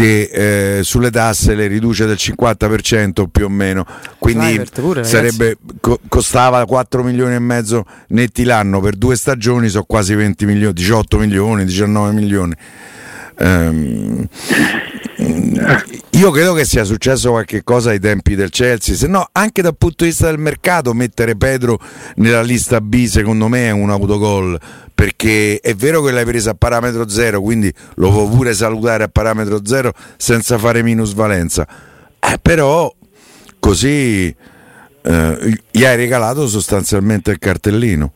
che 0.00 0.78
eh, 0.78 0.82
sulle 0.82 1.10
tasse 1.10 1.54
le 1.54 1.66
riduce 1.66 2.06
del 2.06 2.16
50% 2.18 3.26
più 3.30 3.44
o 3.44 3.48
meno, 3.50 3.84
quindi 4.18 4.62
pure, 4.72 5.04
sarebbe, 5.04 5.58
co- 5.78 6.00
costava 6.08 6.64
4 6.64 7.02
milioni 7.02 7.34
e 7.34 7.38
mezzo 7.38 7.84
netti 8.08 8.44
l'anno 8.44 8.80
per 8.80 8.96
due 8.96 9.14
stagioni, 9.14 9.68
sono 9.68 9.84
quasi 9.84 10.14
20 10.14 10.46
milioni, 10.46 10.72
18 10.72 11.18
milioni, 11.18 11.64
19 11.64 12.12
milioni. 12.12 12.54
Ehm, 13.38 14.26
io 16.10 16.30
credo 16.30 16.52
che 16.54 16.64
sia 16.64 16.84
successo 16.84 17.30
qualche 17.30 17.62
cosa 17.62 17.90
ai 17.90 18.00
tempi 18.00 18.34
del 18.34 18.50
Chelsea, 18.50 18.94
se 18.94 19.06
no 19.06 19.28
anche 19.32 19.62
dal 19.62 19.76
punto 19.76 20.04
di 20.04 20.10
vista 20.10 20.26
del 20.26 20.38
mercato 20.38 20.92
mettere 20.92 21.36
Pedro 21.36 21.78
nella 22.16 22.42
lista 22.42 22.80
B 22.80 23.06
secondo 23.06 23.48
me 23.48 23.68
è 23.68 23.70
un 23.70 23.90
autogol, 23.90 24.58
perché 24.94 25.60
è 25.60 25.74
vero 25.74 26.02
che 26.02 26.10
l'hai 26.12 26.24
presa 26.24 26.50
a 26.50 26.54
parametro 26.54 27.08
zero, 27.08 27.40
quindi 27.40 27.72
lo 27.96 28.10
può 28.10 28.28
pure 28.28 28.52
salutare 28.54 29.04
a 29.04 29.08
parametro 29.08 29.60
zero 29.64 29.92
senza 30.16 30.58
fare 30.58 30.82
minusvalenza, 30.82 31.66
eh, 32.18 32.38
però 32.40 32.92
così 33.58 34.34
eh, 35.02 35.58
gli 35.70 35.84
hai 35.84 35.96
regalato 35.96 36.46
sostanzialmente 36.46 37.30
il 37.30 37.38
cartellino. 37.38 38.12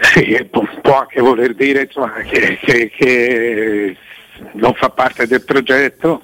Sì, 0.00 0.48
può, 0.50 0.98
anche 0.98 1.20
voler 1.20 1.54
dire 1.54 1.82
insomma, 1.82 2.12
che, 2.22 2.58
che- 2.62 2.90
che 2.96 3.96
non 4.52 4.74
fa 4.74 4.90
parte 4.90 5.26
del 5.26 5.42
progetto 5.42 6.22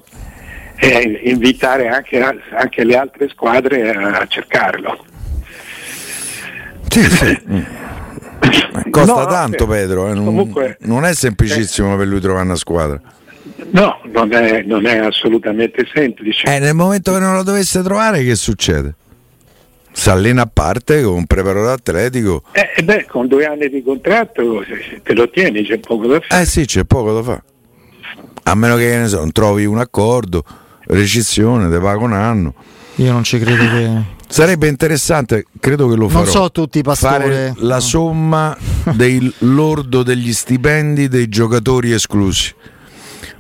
e 0.77 1.21
invitare 1.25 1.89
anche, 1.89 2.21
anche 2.21 2.85
le 2.85 2.97
altre 2.97 3.29
squadre 3.29 3.91
a, 3.91 4.27
cercarlo. 4.27 5.05
Sì, 6.89 7.03
sì. 7.05 7.41
Costa 8.91 9.15
No, 9.15 9.27
tanto. 9.27 9.67
Pedro, 9.67 10.09
eh, 10.09 10.15
non, 10.15 10.25
Comunque- 10.25 10.77
non 10.81 11.05
è 11.05 11.15
semplicissimo 11.15 11.97
per 11.97 12.07
lui 12.07 12.21
trovare 12.21 12.45
una 12.45 12.57
squadra. 12.57 13.01
No, 13.71 14.01
non 14.07 14.33
è, 14.33 14.63
non 14.63 14.87
è 14.87 14.99
assolutamente 14.99 15.87
semplice. 15.95 16.53
Eh, 16.53 16.59
nel 16.59 16.75
momento 16.75 17.13
che 17.13 17.21
non 17.21 17.37
lo 17.37 17.43
dovesse 17.43 17.83
trovare, 17.83 18.25
che 18.25 18.35
succede? 18.35 18.95
Si 19.93 20.11
allena 20.11 20.43
a 20.43 20.51
parte 20.53 21.03
con 21.03 21.15
un 21.15 21.27
preparatore 21.27 21.73
atletico. 21.73 22.43
Eh, 22.53 22.73
eh 22.77 22.83
beh, 22.83 23.07
con 23.07 23.29
due 23.29 23.47
anni 23.47 23.69
di 23.69 23.83
contratto 23.83 24.65
te 25.03 25.15
lo 25.15 25.31
tieni, 25.31 25.63
c'è 25.65 25.79
poco 25.79 26.07
da 26.07 26.21
fare. 26.21 26.43
Eh 26.43 26.47
sì, 26.47 26.65
c'è 26.65 26.85
poco 26.85 27.13
da 27.13 27.23
fare. 27.23 27.43
A 28.45 28.55
meno 28.55 28.77
che, 28.77 28.97
ne 28.99 29.09
so, 29.09 29.19
non 29.19 29.33
trovi 29.33 29.65
un 29.65 29.79
accordo, 29.79 30.45
rescissione, 30.87 31.71
te 31.71 31.79
paga 31.79 32.05
un 32.05 32.13
anno. 32.13 32.55
Io 32.97 33.13
non 33.13 33.25
ci 33.25 33.39
credo 33.39 33.65
che. 33.69 34.21
Sarebbe 34.29 34.67
interessante, 34.67 35.45
credo 35.61 35.89
che 35.89 35.95
lo 35.95 36.09
farò. 36.09 36.25
Non 36.25 36.33
so 36.33 36.51
tutti 36.51 36.79
i 36.79 36.83
pastori. 36.83 37.23
fare 37.23 37.55
la 37.59 37.75
no. 37.75 37.81
somma 37.81 38.57
del 38.95 39.33
lordo 39.41 40.03
degli 40.03 40.33
stipendi 40.33 41.09
dei 41.09 41.29
giocatori 41.29 41.93
esclusi. 41.93 42.55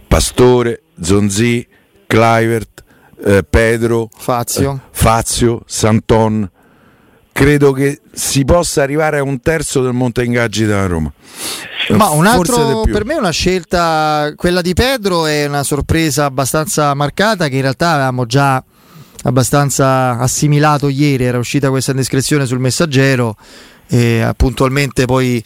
Pastore, 0.06 0.82
Zonzi, 1.00 1.66
Clivert, 2.06 2.84
eh, 3.24 3.42
Pedro, 3.48 4.08
Fazio. 4.14 4.74
eh, 4.74 4.88
Fazio, 4.90 5.62
Santon. 5.66 6.50
Credo 7.32 7.72
che 7.72 8.00
si 8.12 8.44
possa 8.44 8.82
arrivare 8.82 9.18
a 9.18 9.22
un 9.22 9.40
terzo 9.40 9.82
del 9.82 9.94
monte 9.94 10.22
ingaggi 10.22 10.64
della 10.64 10.86
Roma. 10.86 11.12
Ma 11.90 12.10
un 12.10 12.26
altro 12.26 12.82
per 12.82 13.04
me 13.04 13.14
è 13.14 13.18
una 13.18 13.30
scelta, 13.30 14.32
quella 14.36 14.60
di 14.60 14.74
Pedro 14.74 15.26
è 15.26 15.46
una 15.46 15.62
sorpresa 15.64 16.26
abbastanza 16.26 16.92
marcata 16.94 17.48
che 17.48 17.56
in 17.56 17.62
realtà 17.62 17.92
avevamo 17.92 18.26
già 18.26 18.62
abbastanza 19.24 20.18
assimilato 20.18 20.88
ieri, 20.88 21.24
era 21.24 21.38
uscita 21.38 21.70
questa 21.70 21.90
indiscrezione 21.92 22.46
sul 22.46 22.58
messaggero 22.58 23.36
e 23.88 24.32
puntualmente 24.36 25.06
poi 25.06 25.42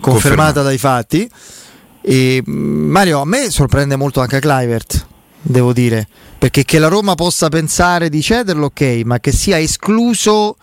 confermata 0.00 0.62
Confermata. 0.62 0.62
dai 0.62 0.78
fatti. 0.78 1.30
E, 2.02 2.42
mh, 2.44 2.52
Mario, 2.52 3.20
a 3.20 3.26
me 3.26 3.50
sorprende 3.50 3.96
molto 3.96 4.20
anche 4.20 4.40
Clivert, 4.40 5.06
devo 5.40 5.72
dire, 5.72 6.06
perché 6.38 6.64
che 6.64 6.78
la 6.78 6.88
Roma 6.88 7.14
possa 7.14 7.48
pensare 7.48 8.08
di 8.08 8.22
cederlo, 8.22 8.66
ok, 8.66 9.02
ma 9.04 9.20
che 9.20 9.32
sia 9.32 9.58
escluso 9.58 10.56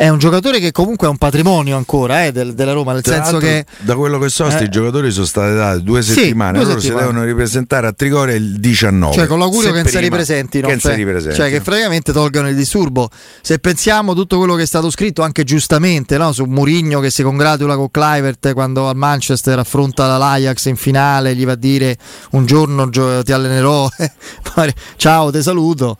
è 0.00 0.08
un 0.08 0.18
giocatore 0.18 0.60
che 0.60 0.70
comunque 0.70 1.08
è 1.08 1.10
un 1.10 1.16
patrimonio 1.16 1.76
ancora 1.76 2.24
eh, 2.24 2.30
del- 2.30 2.54
della 2.54 2.70
Roma, 2.70 2.92
nel 2.92 3.02
Tra 3.02 3.14
senso 3.14 3.38
che 3.38 3.66
da 3.80 3.96
quello 3.96 4.20
che 4.20 4.28
so, 4.28 4.44
questi 4.44 4.62
Eh. 4.62 4.68
giocatori 4.68 5.10
sono 5.10 5.26
state 5.26 5.54
date 5.56 5.82
due 5.82 6.02
Sì, 6.02 6.12
settimane. 6.12 6.52
due 6.58 6.66
loro 6.68 6.78
settimane. 6.78 7.00
si 7.04 7.06
devono 7.08 7.26
ripresentare 7.26 7.86
a 7.88 7.92
Trigoria 7.92 8.36
il 8.36 8.60
19. 8.60 9.12
Cioè, 9.16 9.26
con 9.26 9.40
l'augurio 9.40 9.70
Se 9.70 9.74
che 9.74 9.82
non 9.82 9.90
si 9.90 9.98
ripresentino, 9.98 10.68
che 10.68 10.78
cioè, 10.78 10.94
ripresentino. 10.94 11.34
cioè 11.34 11.50
che 11.50 11.60
praticamente 11.62 12.12
tolgano 12.12 12.48
il 12.48 12.54
disturbo. 12.54 13.10
Se 13.40 13.58
pensiamo 13.58 14.12
a 14.12 14.14
tutto 14.14 14.38
quello 14.38 14.54
che 14.54 14.62
è 14.62 14.66
stato 14.66 14.88
scritto, 14.88 15.22
anche 15.22 15.42
giustamente, 15.42 16.16
no? 16.16 16.30
su 16.30 16.44
Murigno 16.44 17.00
che 17.00 17.10
si 17.10 17.24
congratula 17.24 17.74
con 17.74 17.90
Clivert 17.90 18.52
quando 18.52 18.88
al 18.88 18.94
Manchester 18.94 19.58
affronta 19.58 20.16
l'Ajax 20.16 20.66
in 20.66 20.76
finale, 20.76 21.34
gli 21.34 21.44
va 21.44 21.52
a 21.52 21.56
dire 21.56 21.96
un 22.30 22.46
giorno 22.46 22.88
gio- 22.88 23.24
ti 23.24 23.32
allenerò, 23.32 23.88
poi, 24.54 24.72
ciao, 24.94 25.32
ti 25.32 25.42
saluto. 25.42 25.96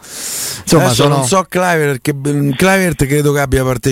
Insomma, 0.62 0.84
Adesso 0.84 1.02
sono... 1.02 1.16
non 1.16 1.26
so 1.26 1.44
Clivert, 1.48 2.00
che 2.00 2.14
Clivert 2.56 3.04
credo 3.06 3.32
che 3.32 3.40
abbia 3.40 3.64
partecipato 3.64 3.86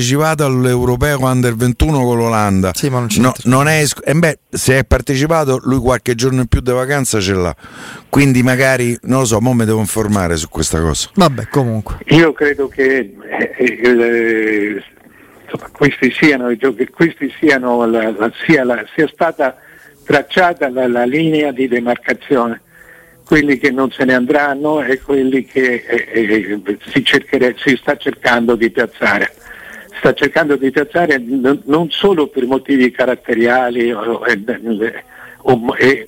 all'Europeo 0.45 1.19
Under 1.25 1.55
21 1.55 2.03
con 2.05 2.17
l'Olanda. 2.19 2.71
Sì, 2.75 2.89
ma 2.89 2.99
non 3.01 3.09
No, 3.19 3.33
non 3.45 3.69
è 3.69 3.83
eh 4.05 4.15
beh, 4.15 4.39
se 4.51 4.79
è 4.79 4.85
partecipato, 4.85 5.61
lui 5.65 5.79
qualche 5.79 6.15
giorno 6.15 6.41
in 6.43 6.47
più 6.47 6.61
di 6.61 6.71
vacanza 6.73 7.21
ce 7.21 7.35
l'ha. 7.35 7.55
Quindi 8.09 8.43
magari, 8.43 8.97
non 9.03 9.21
lo 9.21 9.25
so, 9.25 9.41
mo 9.41 9.53
mi 9.53 9.65
devo 9.65 9.81
informare 9.81 10.37
su 10.37 10.49
questa 10.49 10.81
cosa. 10.81 11.09
Vabbè, 11.15 11.49
comunque. 11.49 11.99
Io 12.09 12.33
credo 12.33 12.69
che 12.69 13.15
eh, 13.57 13.57
eh, 13.59 14.83
insomma, 15.45 15.71
questi 15.73 16.11
siano, 16.13 16.51
i 16.51 16.57
giochi- 16.57 16.89
questi 16.89 17.33
siano 17.39 17.85
la- 17.87 18.11
la- 18.11 18.33
sia, 18.47 18.65
la- 18.65 18.85
sia 18.95 19.09
stata 19.13 19.57
tracciata 20.05 20.69
la, 20.71 20.87
la 20.89 21.05
linea 21.05 21.51
di 21.53 21.67
demarcazione, 21.69 22.61
quelli 23.25 23.59
che 23.59 23.71
non 23.73 23.91
se 23.91 24.05
ne 24.05 24.15
andranno 24.15 24.83
e 24.83 25.01
quelli 25.01 25.45
che 25.45 25.85
eh, 25.87 26.61
eh, 26.65 26.79
si, 26.93 27.05
cerchere- 27.05 27.57
si 27.59 27.77
sta 27.81 27.97
cercando 27.97 28.55
di 28.55 28.71
piazzare. 28.71 29.33
Sta 29.99 30.13
cercando 30.15 30.57
di 30.57 30.71
piazzare 30.71 31.19
non 31.19 31.91
solo 31.91 32.27
per 32.29 32.47
motivi 32.47 32.91
caratteriali 32.91 33.93
o, 33.93 34.21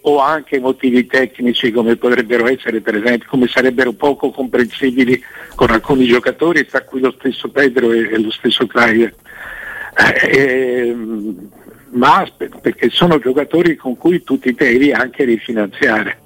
o, 0.03 0.19
anche 0.19 0.59
motivi 0.59 1.07
tecnici 1.07 1.71
come 1.71 1.97
potrebbero 1.97 2.49
essere 2.49 2.81
per 2.81 2.97
esempio, 2.97 3.29
come 3.29 3.47
sarebbero 3.47 3.93
poco 3.93 4.31
comprensibili 4.31 5.23
con 5.55 5.71
alcuni 5.71 6.07
giocatori, 6.07 6.67
tra 6.67 6.83
cui 6.83 7.01
lo 7.01 7.15
stesso 7.19 7.49
Pedro 7.49 7.93
e, 7.93 8.21
lo 8.21 8.31
stesso 8.31 8.67
Clive. 8.67 9.15
Eh, 10.31 10.95
ma 11.91 12.27
perché 12.61 12.91
sono 12.91 13.19
giocatori 13.19 13.77
con 13.77 13.97
cui 13.97 14.23
tu 14.23 14.39
ti 14.39 14.53
devi 14.53 14.93
anche 14.93 15.25
rifinanziare. 15.25 16.19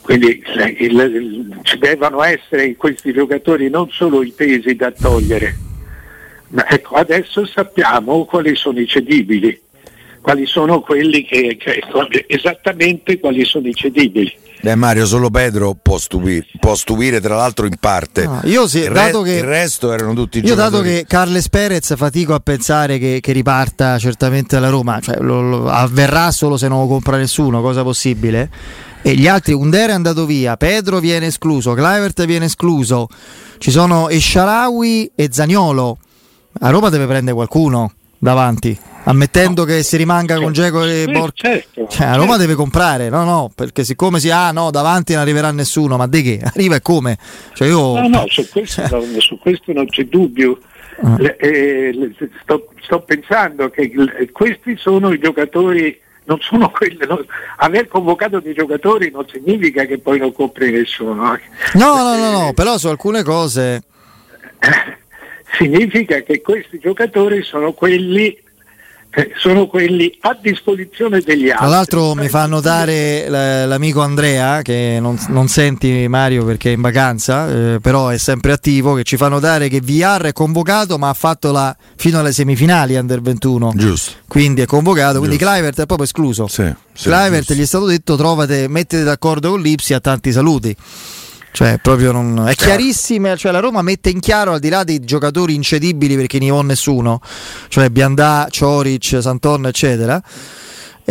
Quindi 0.00 0.42
il, 0.78 0.98
il, 0.98 1.58
ci 1.62 1.78
devono 1.78 2.22
essere 2.22 2.64
in 2.64 2.76
questi 2.76 3.12
giocatori 3.12 3.68
non 3.68 3.90
solo 3.90 4.22
i 4.22 4.32
pesi 4.34 4.74
da 4.74 4.90
togliere, 4.90 5.67
ecco, 6.54 6.94
adesso 6.94 7.46
sappiamo 7.46 8.24
quali 8.24 8.54
sono 8.54 8.80
i 8.80 8.86
cedibili, 8.86 9.60
quali 10.20 10.46
sono 10.46 10.80
quelli 10.80 11.24
che, 11.24 11.56
che 11.58 11.82
esattamente 12.26 13.18
quali 13.18 13.44
sono 13.44 13.68
i 13.68 13.74
cedibili. 13.74 14.46
Beh 14.60 14.74
Mario, 14.74 15.06
solo 15.06 15.30
Pedro 15.30 15.76
può 15.80 15.98
stupire, 15.98 16.44
può 16.58 16.74
stupire 16.74 17.20
tra 17.20 17.36
l'altro 17.36 17.66
in 17.66 17.76
parte. 17.78 18.24
No, 18.24 18.40
io 18.44 18.66
sì, 18.66 18.80
il, 18.80 18.92
dato 18.92 19.22
re, 19.22 19.30
che, 19.30 19.36
il 19.36 19.44
resto 19.44 19.92
erano 19.92 20.14
tutti 20.14 20.38
io 20.38 20.44
giocatori. 20.44 20.70
dato 20.70 20.82
che 20.82 21.04
Carles 21.06 21.48
Perez 21.48 21.94
fatico 21.96 22.34
a 22.34 22.40
pensare 22.40 22.98
che, 22.98 23.20
che 23.22 23.32
riparta 23.32 23.98
certamente 23.98 24.56
alla 24.56 24.68
Roma, 24.68 24.98
cioè 25.00 25.18
lo, 25.20 25.40
lo, 25.42 25.68
avverrà 25.68 26.32
solo 26.32 26.56
se 26.56 26.66
non 26.66 26.80
lo 26.80 26.86
compra 26.88 27.16
nessuno, 27.16 27.60
cosa 27.60 27.84
possibile. 27.84 28.50
E 29.00 29.14
gli 29.14 29.28
altri, 29.28 29.52
Under 29.52 29.90
è 29.90 29.92
andato 29.92 30.26
via, 30.26 30.56
Pedro 30.56 30.98
viene 30.98 31.26
escluso, 31.26 31.74
Clivert 31.74 32.24
viene 32.24 32.46
escluso, 32.46 33.06
ci 33.58 33.70
sono 33.70 34.08
Esciarawi 34.08 35.12
e 35.14 35.28
Zagnolo. 35.30 35.98
A 36.60 36.70
Roma 36.70 36.88
deve 36.88 37.06
prendere 37.06 37.34
qualcuno 37.34 37.92
davanti 38.18 38.76
ammettendo 39.04 39.62
no. 39.62 39.66
che 39.68 39.82
si 39.82 39.96
rimanga 39.96 40.34
certo. 40.34 40.42
con 40.42 40.52
Geco 40.52 40.84
e 40.84 41.04
sì, 41.06 41.12
Borca. 41.12 41.48
Certo, 41.48 41.86
cioè, 41.88 42.06
a 42.06 42.14
Roma 42.14 42.26
certo. 42.26 42.40
deve 42.40 42.54
comprare, 42.54 43.08
no, 43.08 43.24
no, 43.24 43.50
perché 43.54 43.84
siccome 43.84 44.20
si 44.20 44.30
ha, 44.30 44.48
ah, 44.48 44.52
no, 44.52 44.70
davanti 44.70 45.12
non 45.12 45.22
arriverà 45.22 45.50
nessuno, 45.50 45.96
ma 45.96 46.06
di 46.06 46.22
che? 46.22 46.40
Arriva 46.44 46.76
e 46.76 46.82
come? 46.82 47.16
Cioè 47.54 47.68
io... 47.68 47.98
No, 48.00 48.08
no, 48.08 48.24
su 48.28 48.46
questo, 48.48 48.82
no, 48.90 49.20
su 49.20 49.38
questo 49.38 49.72
non 49.72 49.86
c'è 49.86 50.04
dubbio. 50.04 50.58
Ah. 51.00 51.16
Le, 51.16 51.36
eh, 51.36 52.12
sto, 52.42 52.68
sto, 52.82 53.00
pensando 53.02 53.70
che 53.70 53.90
questi 54.32 54.76
sono 54.76 55.12
i 55.12 55.18
giocatori, 55.20 55.98
non 56.24 56.38
sono 56.40 56.70
quelli, 56.74 56.98
no, 57.06 57.24
aver 57.58 57.86
convocato 57.86 58.40
dei 58.40 58.52
giocatori 58.52 59.10
non 59.10 59.24
significa 59.30 59.84
che 59.84 59.98
poi 59.98 60.18
non 60.18 60.32
compri 60.32 60.72
nessuno. 60.72 61.34
eh. 61.34 61.40
No, 61.74 62.02
no, 62.02 62.16
no, 62.16 62.30
no, 62.30 62.52
però 62.52 62.76
su 62.78 62.88
alcune 62.88 63.22
cose... 63.22 63.82
significa 65.56 66.20
che 66.20 66.40
questi 66.40 66.78
giocatori 66.78 67.42
sono 67.42 67.72
quelli 67.72 68.36
sono 69.38 69.66
quelli 69.66 70.16
a 70.20 70.36
disposizione 70.40 71.20
degli 71.20 71.50
altri. 71.50 71.66
Tra 71.66 71.66
l'altro 71.66 72.14
mi 72.14 72.28
fa 72.28 72.46
notare 72.46 73.28
l'amico 73.28 74.00
Andrea, 74.00 74.62
che 74.62 74.98
non, 75.00 75.18
non 75.28 75.48
senti 75.48 76.06
Mario 76.08 76.44
perché 76.44 76.70
è 76.70 76.74
in 76.74 76.80
vacanza, 76.80 77.48
eh, 77.74 77.78
però 77.80 78.08
è 78.08 78.18
sempre 78.18 78.52
attivo, 78.52 78.94
che 78.94 79.04
ci 79.04 79.16
fa 79.16 79.28
notare 79.28 79.68
che 79.68 79.80
VR 79.80 80.26
è 80.26 80.32
convocato 80.32 80.98
ma 80.98 81.08
ha 81.08 81.14
fatto 81.14 81.50
la, 81.50 81.74
fino 81.96 82.20
alle 82.20 82.32
semifinali 82.32 82.96
Under 82.96 83.20
21. 83.20 83.72
Giusto. 83.74 84.12
Quindi 84.28 84.60
è 84.60 84.66
convocato, 84.66 85.18
quindi 85.18 85.36
Clivert 85.36 85.80
è 85.80 85.86
proprio 85.86 86.04
escluso. 86.04 86.46
Sì, 86.46 86.70
sì, 86.92 87.08
Clivert 87.08 87.38
giusto. 87.38 87.54
gli 87.54 87.60
è 87.60 87.66
stato 87.66 87.86
detto 87.86 88.16
trovate, 88.16 88.68
mettete 88.68 89.02
d'accordo 89.02 89.50
con 89.50 89.60
l'Ipsi 89.60 89.94
a 89.94 90.00
tanti 90.00 90.32
saluti. 90.32 90.76
Cioè, 91.50 91.78
proprio 91.82 92.12
non... 92.12 92.46
È 92.46 92.54
chiarissima, 92.54 93.34
cioè 93.36 93.52
la 93.52 93.60
Roma 93.60 93.82
mette 93.82 94.10
in 94.10 94.20
chiaro 94.20 94.52
al 94.52 94.60
di 94.60 94.68
là 94.68 94.84
dei 94.84 95.00
giocatori 95.00 95.54
incedibili 95.54 96.14
perché 96.16 96.38
ne 96.38 96.50
ho 96.50 96.62
nessuno, 96.62 97.20
cioè 97.68 97.88
Biandà, 97.90 98.46
Cioric, 98.50 99.18
Santon, 99.20 99.66
eccetera. 99.66 100.22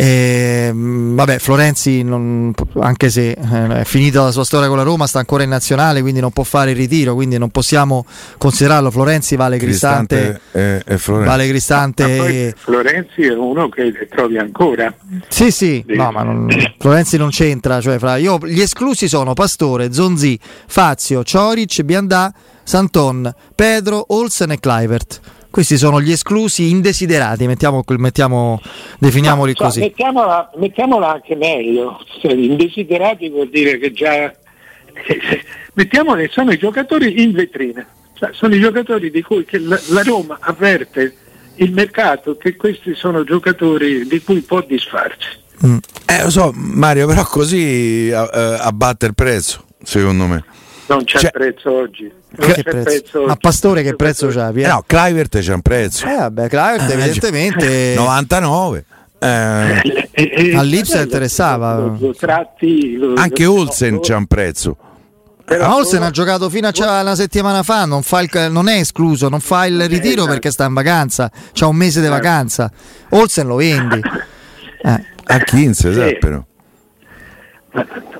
E, 0.00 0.70
vabbè, 0.72 1.40
Florenzi, 1.40 2.04
non, 2.04 2.54
anche 2.78 3.10
se 3.10 3.30
eh, 3.30 3.80
è 3.80 3.84
finita 3.84 4.22
la 4.22 4.30
sua 4.30 4.44
storia 4.44 4.68
con 4.68 4.76
la 4.76 4.84
Roma, 4.84 5.08
sta 5.08 5.18
ancora 5.18 5.42
in 5.42 5.48
nazionale, 5.48 6.02
quindi 6.02 6.20
non 6.20 6.30
può 6.30 6.44
fare 6.44 6.70
il 6.70 6.76
ritiro, 6.76 7.14
quindi 7.14 7.36
non 7.36 7.50
possiamo 7.50 8.06
considerarlo. 8.38 8.92
Florenzi 8.92 9.34
vale 9.34 9.56
Cristante, 9.56 10.40
Cristante 10.52 10.84
e, 10.86 10.94
e 10.94 10.98
Florenzi. 10.98 11.28
vale 11.28 11.48
Cristante. 11.48 12.06
Ma 12.06 12.22
poi. 12.22 12.54
Florenzi 12.56 13.22
è 13.22 13.34
uno 13.34 13.68
che 13.68 13.92
trovi 14.08 14.38
ancora. 14.38 14.94
Sì, 15.26 15.50
sì, 15.50 15.84
no, 15.88 16.12
ma 16.12 16.22
non, 16.22 16.46
Florenzi 16.78 17.16
non 17.16 17.30
c'entra. 17.30 17.80
Cioè, 17.80 17.98
fra, 17.98 18.18
io, 18.18 18.38
gli 18.44 18.60
esclusi 18.60 19.08
sono 19.08 19.34
Pastore, 19.34 19.92
Zonzi, 19.92 20.38
Fazio, 20.68 21.24
Cioric, 21.24 21.82
Biandà, 21.82 22.32
Santon, 22.62 23.34
Pedro, 23.52 24.04
Olsen 24.10 24.52
e 24.52 24.60
Clivert. 24.60 25.20
Questi 25.50 25.76
sono 25.76 26.00
gli 26.00 26.12
esclusi 26.12 26.68
indesiderati, 26.68 27.46
mettiamo, 27.46 27.82
mettiamo, 27.96 28.60
definiamoli 28.98 29.54
Ma, 29.56 29.64
così. 29.64 29.80
Mettiamola, 29.80 30.50
mettiamola, 30.56 31.12
anche 31.12 31.34
meglio, 31.36 31.98
cioè, 32.20 32.32
indesiderati 32.32 33.28
vuol 33.28 33.48
dire 33.48 33.78
che 33.78 33.92
già... 33.92 34.32
Mettiamoli, 35.74 36.28
sono 36.30 36.50
i 36.50 36.58
giocatori 36.58 37.22
in 37.22 37.32
vetrina, 37.32 37.86
cioè, 38.14 38.30
sono 38.32 38.54
i 38.54 38.60
giocatori 38.60 39.10
di 39.10 39.22
cui 39.22 39.46
la, 39.50 39.80
la 39.90 40.02
Roma 40.02 40.38
avverte 40.40 41.14
il 41.56 41.72
mercato 41.72 42.36
che 42.36 42.56
questi 42.56 42.94
sono 42.94 43.24
giocatori 43.24 44.06
di 44.06 44.22
cui 44.22 44.40
può 44.40 44.60
disfarci. 44.60 45.28
Mm. 45.66 45.78
Eh 46.06 46.22
lo 46.22 46.30
so 46.30 46.52
Mario, 46.54 47.06
però 47.06 47.24
così 47.24 48.10
uh, 48.12 48.16
abbatte 48.32 49.06
il 49.06 49.14
prezzo, 49.14 49.64
secondo 49.82 50.26
me. 50.26 50.44
Non 50.88 51.04
c'è 51.04 51.18
cioè, 51.18 51.30
prezzo 51.30 51.72
oggi. 51.72 52.10
Non 52.30 52.52
che 52.52 52.62
prezzo? 52.62 52.82
prezzo 52.82 53.24
Ma 53.26 53.36
Pastore 53.36 53.82
che 53.82 53.94
prezzo 53.94 54.28
c'ha? 54.28 54.50
Eh 54.50 54.66
no, 54.66 54.84
Clivert 54.86 55.38
c'è 55.38 55.52
un 55.52 55.60
prezzo. 55.60 56.06
Eh 56.06 56.16
vabbè, 56.16 56.48
Clivert 56.48 56.90
evidentemente 56.90 57.92
99. 57.94 58.84
Eh, 59.20 60.08
eh, 60.12 60.56
All'Ipsa 60.56 61.00
interessava. 61.02 61.76
Lo, 61.76 61.96
lo 61.98 62.14
tratti, 62.14 62.96
lo, 62.96 63.14
Anche 63.16 63.44
Olsen 63.44 64.00
c'è 64.00 64.14
un 64.14 64.26
prezzo. 64.26 64.76
Ma 65.46 65.74
Olsen 65.74 66.02
ha 66.02 66.10
giocato 66.10 66.50
fino 66.50 66.68
a 66.68 67.00
una 67.00 67.14
settimana 67.14 67.62
fa, 67.62 67.86
non, 67.86 68.02
fa 68.02 68.20
il, 68.20 68.30
non 68.50 68.68
è 68.68 68.78
escluso, 68.78 69.30
non 69.30 69.40
fa 69.40 69.64
il 69.64 69.88
ritiro 69.88 70.26
perché 70.26 70.50
sta 70.50 70.66
in 70.66 70.74
vacanza, 70.74 71.30
c'ha 71.52 71.66
un 71.66 71.76
mese 71.76 72.02
di 72.02 72.08
vacanza. 72.08 72.70
Olsen 73.10 73.46
lo 73.46 73.56
vendi. 73.56 74.00
Eh. 74.80 75.04
A 75.24 75.42
15, 75.44 75.88
esatto, 75.88 76.16
però. 76.20 76.44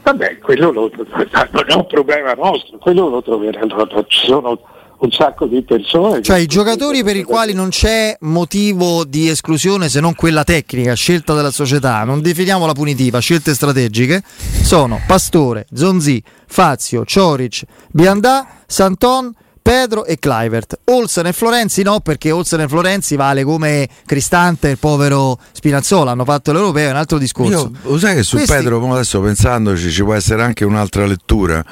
Vabbè, 0.02 0.38
quello 0.38 0.70
lo, 0.70 0.90
non 0.94 1.64
è 1.66 1.74
un 1.74 1.86
problema 1.86 2.32
nostro, 2.34 2.78
quello 2.78 3.08
lo 3.08 3.22
troveranno, 3.22 3.86
ci 4.06 4.26
sono 4.26 4.60
un 4.98 5.10
sacco 5.10 5.46
di 5.46 5.62
persone. 5.62 6.22
Cioè 6.22 6.38
i 6.38 6.46
giocatori 6.46 7.02
per 7.04 7.16
i 7.16 7.22
quali 7.22 7.52
non 7.54 7.68
c'è 7.68 8.16
motivo 8.20 9.04
di 9.04 9.28
esclusione 9.28 9.88
se 9.88 10.00
non 10.00 10.14
quella 10.14 10.44
tecnica, 10.44 10.94
scelta 10.94 11.34
della 11.34 11.50
società, 11.50 12.02
non 12.04 12.20
definiamo 12.20 12.66
la 12.66 12.72
punitiva, 12.72 13.18
scelte 13.20 13.54
strategiche, 13.54 14.22
sono 14.62 15.00
Pastore, 15.06 15.66
Zonzi, 15.72 16.22
Fazio, 16.46 17.04
Cioric, 17.04 17.62
Biandà, 17.90 18.46
Santon, 18.66 19.32
Pedro 19.68 20.06
e 20.06 20.18
Clivert. 20.18 20.78
Olsen 20.84 21.26
e 21.26 21.34
Florenzi 21.34 21.82
no, 21.82 22.00
perché 22.00 22.30
Olsen 22.30 22.60
e 22.62 22.68
Florenzi 22.68 23.16
vale 23.16 23.44
come 23.44 23.86
Cristante 24.06 24.68
e 24.68 24.70
il 24.70 24.78
povero 24.78 25.38
Spinazzola. 25.52 26.12
Hanno 26.12 26.24
fatto 26.24 26.52
l'europeo, 26.52 26.88
è 26.88 26.90
un 26.90 26.96
altro 26.96 27.18
discorso. 27.18 27.70
Io, 27.82 27.90
lo 27.90 27.98
sai 27.98 28.14
che 28.14 28.22
su 28.22 28.36
Questi- 28.36 28.54
Pedro, 28.54 28.90
adesso 28.90 29.20
pensandoci, 29.20 29.90
ci 29.90 30.02
può 30.02 30.14
essere 30.14 30.42
anche 30.42 30.64
un'altra 30.64 31.04
lettura 31.04 31.62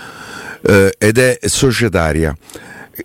eh, 0.60 0.94
ed 0.98 1.16
è 1.16 1.38
societaria. 1.46 2.36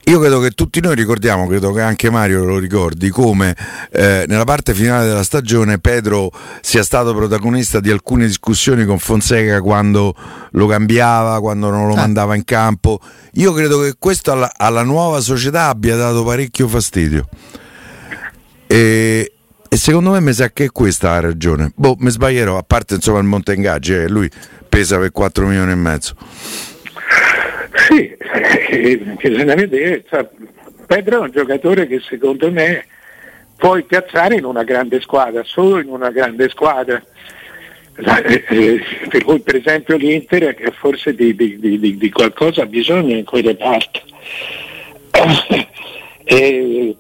Io 0.06 0.20
credo 0.20 0.40
che 0.40 0.52
tutti 0.52 0.80
noi 0.80 0.96
ricordiamo, 0.96 1.48
credo 1.48 1.74
che 1.74 1.82
anche 1.82 2.10
Mario 2.10 2.46
lo 2.46 2.58
ricordi, 2.58 3.10
come 3.10 3.56
eh, 3.92 4.24
nella 4.28 4.46
parte 4.46 4.74
finale 4.74 5.06
della 5.06 5.24
stagione 5.24 5.80
Pedro 5.80 6.32
sia 6.62 6.82
stato 6.84 7.14
protagonista 7.14 7.80
di 7.82 7.92
alcune 7.92 8.26
discussioni 8.26 8.86
con 8.86 9.00
Fonseca 9.00 9.60
quando 9.62 10.16
lo 10.52 10.66
cambiava, 10.68 11.40
quando 11.42 11.70
non 11.70 11.88
lo 11.88 11.94
Eh. 11.94 11.98
mandava 11.98 12.36
in 12.36 12.46
campo. 12.46 13.00
Io 13.34 13.52
credo 13.52 13.82
che 13.82 13.96
questo 14.00 14.32
alla, 14.32 14.52
alla 14.56 14.84
nuova 14.84 15.20
società 15.20 15.68
abbia 15.68 15.98
dato 15.98 16.24
parecchio 16.24 16.70
fastidio. 16.70 17.28
E, 18.68 19.34
e 19.68 19.78
secondo 19.78 20.12
me 20.12 20.22
mi 20.22 20.32
sa 20.34 20.50
che 20.52 20.66
è 20.66 20.72
questa 20.72 21.10
la 21.12 21.20
ragione. 21.20 21.72
Boh, 21.76 21.96
mi 22.00 22.10
sbaglierò, 22.10 22.58
a 22.58 22.64
parte 22.64 22.96
insomma 22.96 23.20
il 23.20 23.26
monte 23.26 23.54
ingaggi, 23.54 23.94
eh, 23.94 24.08
lui 24.08 24.30
pesa 24.70 24.98
per 24.98 25.12
4 25.12 25.46
milioni 25.48 25.72
e 25.72 25.76
mezzo. 25.76 26.16
Sì, 27.74 28.16
eh, 28.18 29.16
che 29.18 29.36
se 29.36 29.44
ne 29.44 29.56
vede, 29.56 30.04
cioè, 30.10 30.28
Pedro 30.88 31.18
è 31.18 31.22
un 31.22 31.32
giocatore 31.32 31.88
che 31.88 32.00
secondo 32.02 32.52
me 32.52 32.86
puoi 33.56 33.84
piazzare 33.84 34.36
in 34.36 34.46
una 34.46 34.64
grande 34.64 35.00
squadra, 35.02 35.44
solo 35.44 35.80
in 35.80 35.90
una 35.90 36.10
grande 36.10 36.50
squadra. 36.50 37.02
Eh, 37.94 38.44
eh, 38.50 38.84
per 39.10 39.24
cui 39.24 39.40
per 39.42 39.56
esempio 39.56 39.98
l'Inter 39.98 40.56
forse 40.74 41.14
di, 41.14 41.36
di- 41.36 41.60
di- 41.60 41.98
di- 41.98 42.10
qualcosa 42.10 42.64
ha 42.64 42.66
bisogno 42.66 43.16
in 43.16 43.26
quei 43.26 43.42
reparti. 43.44 44.02
e 46.24 46.96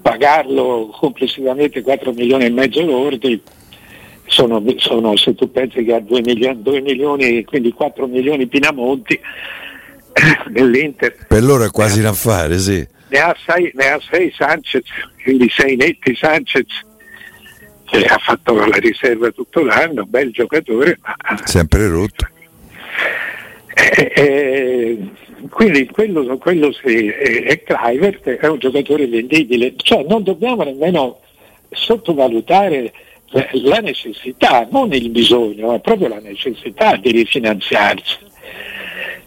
pagarlo 0.00 0.88
complessivamente 0.92 1.82
4 1.82 2.12
milioni 2.12 2.44
e 2.44 2.50
mezzo 2.50 2.80
lordi 2.82 3.42
sono, 4.26 4.62
sono, 4.76 5.16
se 5.16 5.34
tu 5.34 5.50
pensi 5.50 5.82
che 5.84 5.94
ha 5.94 6.00
2 6.00 6.20
milioni, 6.20 6.62
2 6.62 6.80
milioni 6.80 7.44
quindi 7.44 7.72
4 7.72 8.06
milioni 8.06 8.46
Pinamonti 8.46 9.18
nell'Inter 10.50 11.26
Per 11.26 11.42
loro 11.42 11.64
è 11.64 11.70
quasi 11.70 12.00
un 12.00 12.06
affare, 12.06 12.58
sì. 12.58 12.86
ne 13.08 13.18
ha 13.18 13.36
sei, 13.46 13.70
ne 13.74 13.90
ha 13.90 14.00
sei 14.10 14.32
Sanchez, 14.36 14.84
quindi 15.22 15.48
sei 15.50 15.76
netti 15.76 16.14
Sanchez 16.14 16.84
che 17.84 18.04
ha 18.04 18.18
fatto 18.18 18.54
la 18.54 18.76
riserva 18.76 19.30
tutto 19.30 19.62
l'anno, 19.62 20.04
bel 20.04 20.32
giocatore. 20.32 20.98
Sempre 21.44 21.86
rotto. 21.88 22.26
Eh, 23.74 24.12
eh, 24.16 24.98
quindi 25.50 25.86
quello, 25.86 26.36
quello 26.38 26.72
sì, 26.72 27.08
e 27.08 27.62
Clivert 27.62 28.28
è 28.28 28.46
un 28.48 28.58
giocatore 28.58 29.06
vendibile, 29.06 29.74
cioè 29.76 30.04
non 30.08 30.22
dobbiamo 30.24 30.64
nemmeno 30.64 31.20
sottovalutare 31.70 32.92
la 33.52 33.78
necessità, 33.80 34.66
non 34.70 34.92
il 34.92 35.10
bisogno, 35.10 35.68
ma 35.68 35.78
proprio 35.78 36.08
la 36.08 36.20
necessità 36.20 36.96
di 36.96 37.10
rifinanziarsi. 37.12 38.18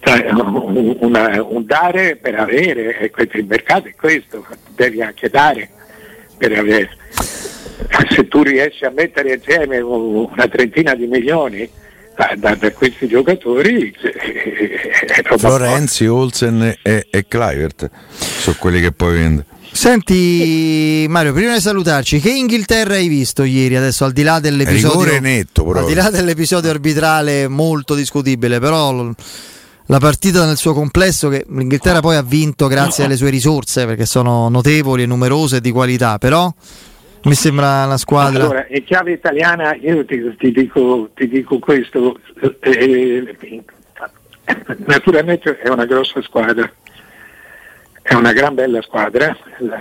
Cioè, 0.01 0.29
una, 0.31 1.43
un 1.43 1.65
dare 1.65 2.15
per 2.15 2.35
avere, 2.35 3.11
il 3.33 3.45
mercato 3.45 3.87
è 3.87 3.95
questo, 3.95 4.45
devi 4.75 5.01
anche 5.01 5.29
dare 5.29 5.69
per 6.37 6.57
avere. 6.57 6.89
Se 8.09 8.27
tu 8.27 8.43
riesci 8.43 8.85
a 8.85 8.91
mettere 8.95 9.33
insieme 9.35 9.79
una 9.79 10.47
trentina 10.47 10.95
di 10.95 11.05
milioni 11.05 11.69
da, 12.15 12.33
da, 12.35 12.55
da 12.55 12.71
questi 12.71 13.07
giocatori, 13.07 13.93
Florenzi, 15.37 16.05
Olsen 16.05 16.75
e, 16.81 17.07
e 17.09 17.25
Clivert 17.27 17.89
sono 18.17 18.55
quelli 18.59 18.81
che 18.81 18.91
poi 18.91 19.13
vende. 19.13 19.45
Senti 19.71 21.05
Mario, 21.07 21.31
prima 21.31 21.53
di 21.53 21.61
salutarci, 21.61 22.19
che 22.19 22.31
Inghilterra 22.31 22.95
hai 22.95 23.07
visto 23.07 23.43
ieri? 23.43 23.75
Adesso 23.75 24.03
al 24.03 24.11
di 24.11 24.23
là 24.23 24.39
dell'episodio, 24.39 25.19
netto, 25.21 25.69
al 25.71 25.85
di 25.85 25.93
là 25.93 26.09
dell'episodio 26.09 26.69
arbitrale 26.69 27.47
molto 27.47 27.95
discutibile, 27.95 28.59
però 28.59 29.13
la 29.89 29.97
partita 29.97 30.45
nel 30.45 30.57
suo 30.57 30.73
complesso 30.73 31.29
che 31.29 31.45
l'Inghilterra 31.49 31.99
poi 31.99 32.15
ha 32.15 32.21
vinto 32.21 32.67
grazie 32.67 33.05
alle 33.05 33.17
sue 33.17 33.31
risorse 33.31 33.87
perché 33.87 34.05
sono 34.05 34.47
notevoli 34.47 35.03
e 35.03 35.05
numerose 35.07 35.57
e 35.57 35.61
di 35.61 35.71
qualità, 35.71 36.19
però 36.19 36.51
mi 37.23 37.33
sembra 37.33 37.85
una 37.85 37.97
squadra. 37.97 38.43
Allora, 38.43 38.67
in 38.69 38.83
chiave 38.83 39.13
italiana 39.13 39.73
io 39.75 40.05
ti, 40.05 40.35
ti, 40.37 40.51
dico, 40.51 41.09
ti 41.15 41.27
dico, 41.27 41.57
questo, 41.57 42.19
eh, 42.59 43.35
naturalmente 44.85 45.57
è 45.57 45.69
una 45.69 45.85
grossa 45.85 46.21
squadra, 46.21 46.71
è 48.03 48.13
una 48.13 48.31
gran 48.31 48.53
bella 48.53 48.83
squadra, 48.83 49.35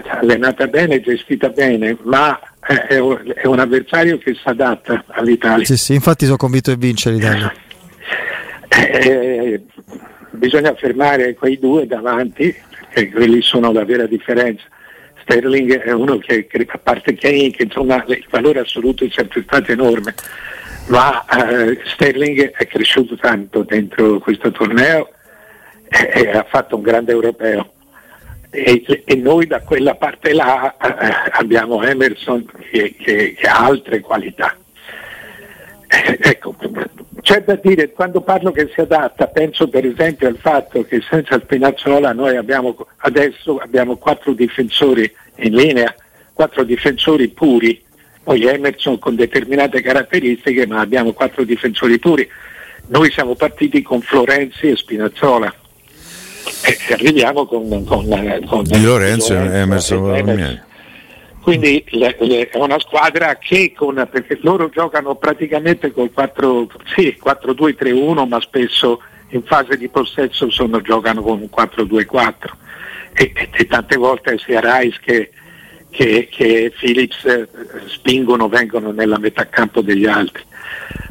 allenata 0.07 0.69
bene, 0.69 1.03
gestita 1.03 1.51
bene, 1.51 1.99
ma 2.05 2.41
è, 2.61 2.97
è 2.97 3.47
un 3.47 3.59
avversario 3.59 4.17
che 4.17 4.33
si 4.33 4.41
adatta 4.45 5.05
all'Italia. 5.09 5.67
Sì, 5.67 5.77
sì, 5.77 5.93
infatti 5.93 6.25
sono 6.25 6.39
convinto 6.39 6.75
di 6.75 6.79
vincere 6.87 7.17
l'Italia. 7.17 7.53
Eh, 8.71 9.63
bisogna 10.39 10.75
fermare 10.75 11.35
quei 11.35 11.59
due 11.59 11.87
davanti, 11.87 12.55
perché 12.93 13.11
quelli 13.11 13.43
sono 13.43 13.73
la 13.73 13.85
vera 13.85 14.07
differenza. 14.07 14.65
Sterling 15.23 15.83
è 15.83 15.93
uno 15.93 16.17
che, 16.19 16.49
a 16.67 16.79
parte 16.79 17.15
Kane, 17.15 17.51
che 17.51 17.65
insomma 17.65 18.03
il 18.07 18.25
valore 18.31 18.61
assoluto 18.61 19.05
è 19.05 19.09
sempre 19.11 19.43
stato 19.43 19.73
enorme, 19.73 20.15
ma 20.87 21.25
eh, 21.27 21.79
Sterling 21.85 22.53
è 22.53 22.67
cresciuto 22.67 23.17
tanto 23.17 23.63
dentro 23.63 24.19
questo 24.21 24.51
torneo 24.51 25.11
e, 25.89 26.11
e 26.15 26.31
ha 26.31 26.47
fatto 26.49 26.77
un 26.77 26.83
grande 26.83 27.13
europeo. 27.13 27.73
E, 28.51 28.83
e, 29.05 29.15
noi 29.17 29.47
da 29.47 29.61
quella 29.61 29.95
parte 29.97 30.33
là 30.33 30.75
eh, 30.79 31.31
abbiamo 31.33 31.83
Emerson 31.83 32.47
che, 32.71 32.95
che, 32.99 33.35
che 33.35 33.47
ha 33.47 33.67
altre 33.67 34.01
qualità. 34.01 34.57
Eh, 35.87 36.19
ecco, 36.19 36.55
c'è 37.29 37.43
da 37.43 37.57
dire, 37.57 37.91
quando 37.91 38.23
parlo 38.23 38.51
che 38.53 38.71
si 38.73 38.81
adatta, 38.81 39.27
penso 39.27 39.69
per 39.69 39.85
esempio 39.85 40.29
al 40.29 40.39
fatto 40.41 40.83
che 40.87 41.03
senza 41.11 41.39
Spinazzola 41.39 42.15
noi 42.15 42.39
abbiamo, 42.39 42.75
adesso 43.01 43.59
abbiamo 43.59 43.99
quattro 43.99 44.33
difensori 44.33 45.15
in 45.41 45.55
linea, 45.55 45.95
quattro 46.33 46.65
difensori 46.65 47.29
puri, 47.29 47.83
poi 48.23 48.47
Emerson 48.47 48.99
con 48.99 49.15
determinate 49.15 49.83
caratteristiche, 49.83 50.67
ma 50.67 50.81
abbiamo 50.81 51.13
quattro 51.13 51.45
difensori 51.45 51.99
puri. 51.99 52.27
Noi 52.87 53.11
siamo 53.11 53.35
partiti 53.35 53.83
con 53.83 54.01
Florenzi 54.01 54.71
e 54.71 54.77
Spinazzola 54.77 55.55
e 56.65 56.95
arriviamo 56.95 57.45
con, 57.45 57.85
con, 57.85 58.43
con 58.47 58.63
Di 58.63 58.83
Lorenzo 58.83 59.35
e 59.35 59.37
Emerson. 59.37 60.17
Emerson. 60.17 60.67
Quindi 61.43 61.83
le, 61.91 62.17
le, 62.21 62.49
è 62.49 62.57
una 62.57 62.79
squadra 62.79 63.37
che 63.37 63.73
con, 63.75 64.07
perché 64.11 64.39
loro 64.43 64.69
giocano 64.69 65.15
praticamente 65.15 65.93
col 65.93 66.13
4, 66.13 66.69
sì, 66.95 67.17
4-2-3-1, 67.23 68.29
ma 68.29 68.41
spesso 68.41 69.01
in 69.31 69.43
fase 69.43 69.77
di 69.77 69.89
possesso 69.89 70.51
sono, 70.51 70.81
giocano 70.81 71.23
con 71.23 71.41
un 71.41 71.49
4-2-4 71.55 72.33
e, 73.13 73.33
e, 73.35 73.49
e, 73.51 73.67
tante 73.67 73.97
volte 73.97 74.39
sia 74.39 74.61
Rice 74.61 74.99
che, 75.03 75.31
che, 75.91 76.29
che 76.31 76.73
Phillips 76.79 77.25
eh, 77.25 77.49
spingono, 77.87 78.49
vengono 78.49 78.91
nella 78.91 79.19
metà 79.19 79.49
campo 79.49 79.81
degli 79.81 80.07
altri. 80.07 80.45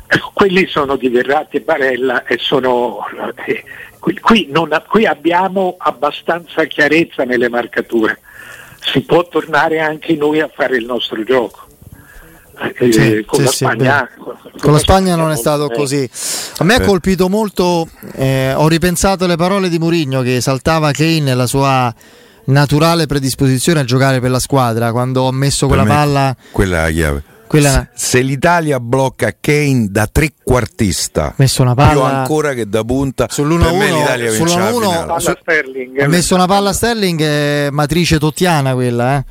Ecco, 0.07 0.31
quelli 0.33 0.67
sono 0.67 0.95
di 0.95 1.09
Verratti 1.09 1.57
e 1.57 1.61
Barella 1.61 2.23
e 2.23 2.37
sono, 2.39 3.05
eh, 3.45 3.63
qui, 3.99 4.17
qui, 4.19 4.47
non, 4.49 4.69
qui 4.87 5.05
abbiamo 5.05 5.75
abbastanza 5.77 6.63
chiarezza 6.65 7.23
nelle 7.23 7.49
marcature 7.49 8.21
si 8.91 9.01
può 9.01 9.27
tornare 9.27 9.79
anche 9.79 10.15
noi 10.15 10.39
a 10.39 10.49
fare 10.53 10.77
il 10.77 10.85
nostro 10.85 11.23
gioco. 11.23 11.65
Eh, 12.59 12.91
sì, 12.91 13.23
con, 13.25 13.39
sì, 13.39 13.43
la 13.45 13.51
Spagna, 13.51 14.09
sì, 14.11 14.19
con, 14.19 14.35
con, 14.59 14.71
la 14.71 14.79
Spagna, 14.79 15.15
non 15.15 15.31
è 15.31 15.35
stato 15.35 15.69
così. 15.69 16.09
A 16.57 16.63
me 16.63 16.75
ha 16.75 16.81
colpito 16.81 17.29
molto, 17.29 17.87
eh, 18.15 18.53
ho 18.55 18.67
ripensato 18.67 19.27
le 19.27 19.35
parole 19.35 19.69
di 19.69 19.77
Mourinho 19.77 20.21
che 20.23 20.37
esaltava 20.37 20.91
Kane 20.91 21.31
e 21.31 21.35
la 21.35 21.45
sua 21.45 21.93
naturale 22.45 23.05
predisposizione 23.05 23.81
a 23.81 23.83
giocare 23.83 24.19
per 24.19 24.31
la 24.31 24.39
squadra 24.39 24.91
quando 24.91 25.27
ha 25.27 25.31
messo 25.31 25.67
quella 25.67 25.85
palla. 25.85 26.35
Quella 26.51 26.79
è 26.79 26.81
la 26.85 26.91
chiave 26.91 27.23
quella... 27.47 27.87
Se 27.93 28.21
l'Italia 28.21 28.79
blocca 28.79 29.33
Kane 29.39 29.87
da 29.89 30.07
trequartista, 30.07 31.33
messo 31.37 31.61
una 31.61 31.73
palla 31.73 31.91
più 31.91 32.01
ancora 32.01 32.53
che 32.53 32.67
da 32.67 32.83
punta, 32.83 33.27
sull'1-1, 33.29 33.61
per 33.61 33.73
me 33.73 33.91
l'Italia 33.91 34.31
vince 34.31 34.57
la 34.57 34.67
finale. 34.67 35.19
Su... 35.19 35.33
Ha 35.99 36.07
messo 36.07 36.35
una 36.35 36.45
palla 36.45 36.69
a 36.69 36.73
Sterling, 36.73 37.21
è 37.21 37.67
matrice 37.71 38.19
tottiana 38.19 38.73
quella, 38.73 39.17
eh. 39.17 39.25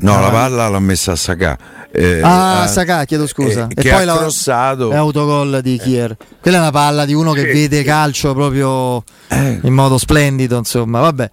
No, 0.00 0.16
ah. 0.16 0.20
la 0.20 0.30
palla 0.30 0.68
l'ha 0.68 0.78
messa 0.78 1.12
a 1.12 1.16
Sacà. 1.16 1.58
Eh, 1.92 2.20
ah, 2.22 2.62
a 2.62 2.66
Sacà, 2.66 3.04
chiedo 3.04 3.26
scusa. 3.26 3.68
Eh, 3.74 3.86
e 3.86 3.90
poi 3.90 4.04
l'ha 4.04 4.16
crossato. 4.16 4.90
È 4.90 4.96
autogol 4.96 5.60
di 5.60 5.78
Kier. 5.78 6.16
Quella 6.40 6.58
è 6.58 6.60
una 6.60 6.70
palla 6.70 7.04
di 7.04 7.12
uno 7.12 7.32
che 7.32 7.42
sì, 7.42 7.52
vede 7.52 7.78
sì. 7.78 7.84
calcio 7.84 8.32
proprio 8.32 9.02
eh. 9.28 9.58
in 9.62 9.72
modo 9.74 9.98
splendido, 9.98 10.56
insomma. 10.56 11.00
Vabbè, 11.00 11.30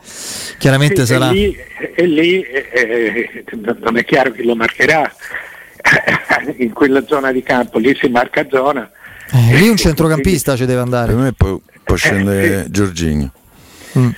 chiaramente 0.57 1.05
sì, 1.05 1.13
sarà. 1.13 1.29
E 1.29 1.33
lì, 1.33 1.57
e 1.95 2.05
lì 2.05 2.41
eh, 2.41 3.43
non 3.79 3.97
è 3.97 4.03
chiaro 4.03 4.31
chi 4.31 4.43
lo 4.43 4.55
marcherà 4.55 5.09
in 6.57 6.73
quella 6.73 7.05
zona 7.05 7.31
di 7.31 7.43
campo, 7.43 7.79
lì 7.79 7.95
si 7.99 8.07
marca 8.07 8.45
zona. 8.49 8.89
Eh, 9.31 9.55
lì 9.57 9.67
un 9.67 9.77
centrocampista 9.77 10.55
ci 10.55 10.65
deve 10.65 10.81
andare. 10.81 11.13
Per 11.13 11.21
me 11.21 11.33
poi 11.33 11.59
può 11.83 11.95
scendere 11.95 12.65
eh, 12.65 12.69
Giorginio. 12.69 13.31
Mm. 13.97 14.09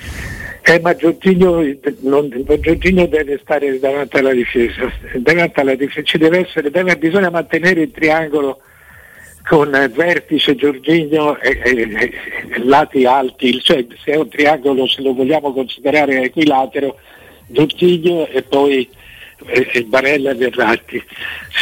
Eh, 0.62 0.80
ma 0.80 0.94
Giorginio, 0.94 1.62
non, 2.00 2.28
Giorginio, 2.60 3.08
deve 3.08 3.40
stare 3.42 3.78
davanti 3.78 4.18
alla 4.18 4.32
difesa, 4.32 4.90
davanti 5.16 5.60
alla 5.60 5.74
difesa. 5.74 6.02
Ci 6.02 6.18
deve 6.18 6.46
essere, 6.46 6.70
deve, 6.70 6.96
bisogna 6.96 7.30
mantenere 7.30 7.82
il 7.82 7.90
triangolo 7.90 8.60
con 9.48 9.70
vertice 9.94 10.54
Giorginio 10.54 11.38
e, 11.40 11.60
e, 11.64 11.80
e, 11.80 12.12
lati 12.62 13.04
alti, 13.04 13.60
cioè 13.60 13.84
se 14.04 14.12
è 14.12 14.16
un 14.16 14.28
triangolo 14.28 14.86
se 14.86 15.02
lo 15.02 15.12
vogliamo 15.12 15.52
considerare 15.52 16.22
equilatero, 16.22 16.98
Giorginio 17.48 18.28
e 18.28 18.42
poi 18.42 18.88
e 19.46 19.84
Barella 19.84 20.30
e 20.30 20.34
Verratti. 20.34 21.02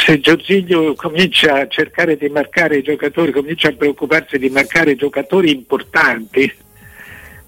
Se 0.05 0.19
Giorgiglio 0.19 0.93
comincia 0.95 1.61
a 1.61 1.67
cercare 1.67 2.17
di 2.17 2.29
marcare 2.29 2.77
i 2.77 2.83
giocatori, 2.83 3.31
comincia 3.31 3.69
a 3.69 3.73
preoccuparsi 3.73 4.37
di 4.37 4.49
marcare 4.49 4.95
giocatori 4.95 5.51
importanti, 5.51 6.51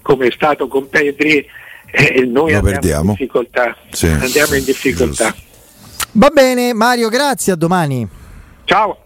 come 0.00 0.26
è 0.26 0.30
stato 0.30 0.68
con 0.68 0.88
Pedri, 0.88 1.46
eh, 1.90 2.24
noi 2.26 2.54
andiamo 2.54 3.10
in 3.10 3.16
difficoltà. 3.16 3.76
Sì. 3.90 4.06
Andiamo 4.06 4.54
in 4.54 4.64
difficoltà. 4.64 5.34
Va 6.12 6.30
bene, 6.30 6.72
Mario, 6.72 7.08
grazie, 7.08 7.52
a 7.52 7.56
domani. 7.56 8.08
Ciao. 8.64 8.98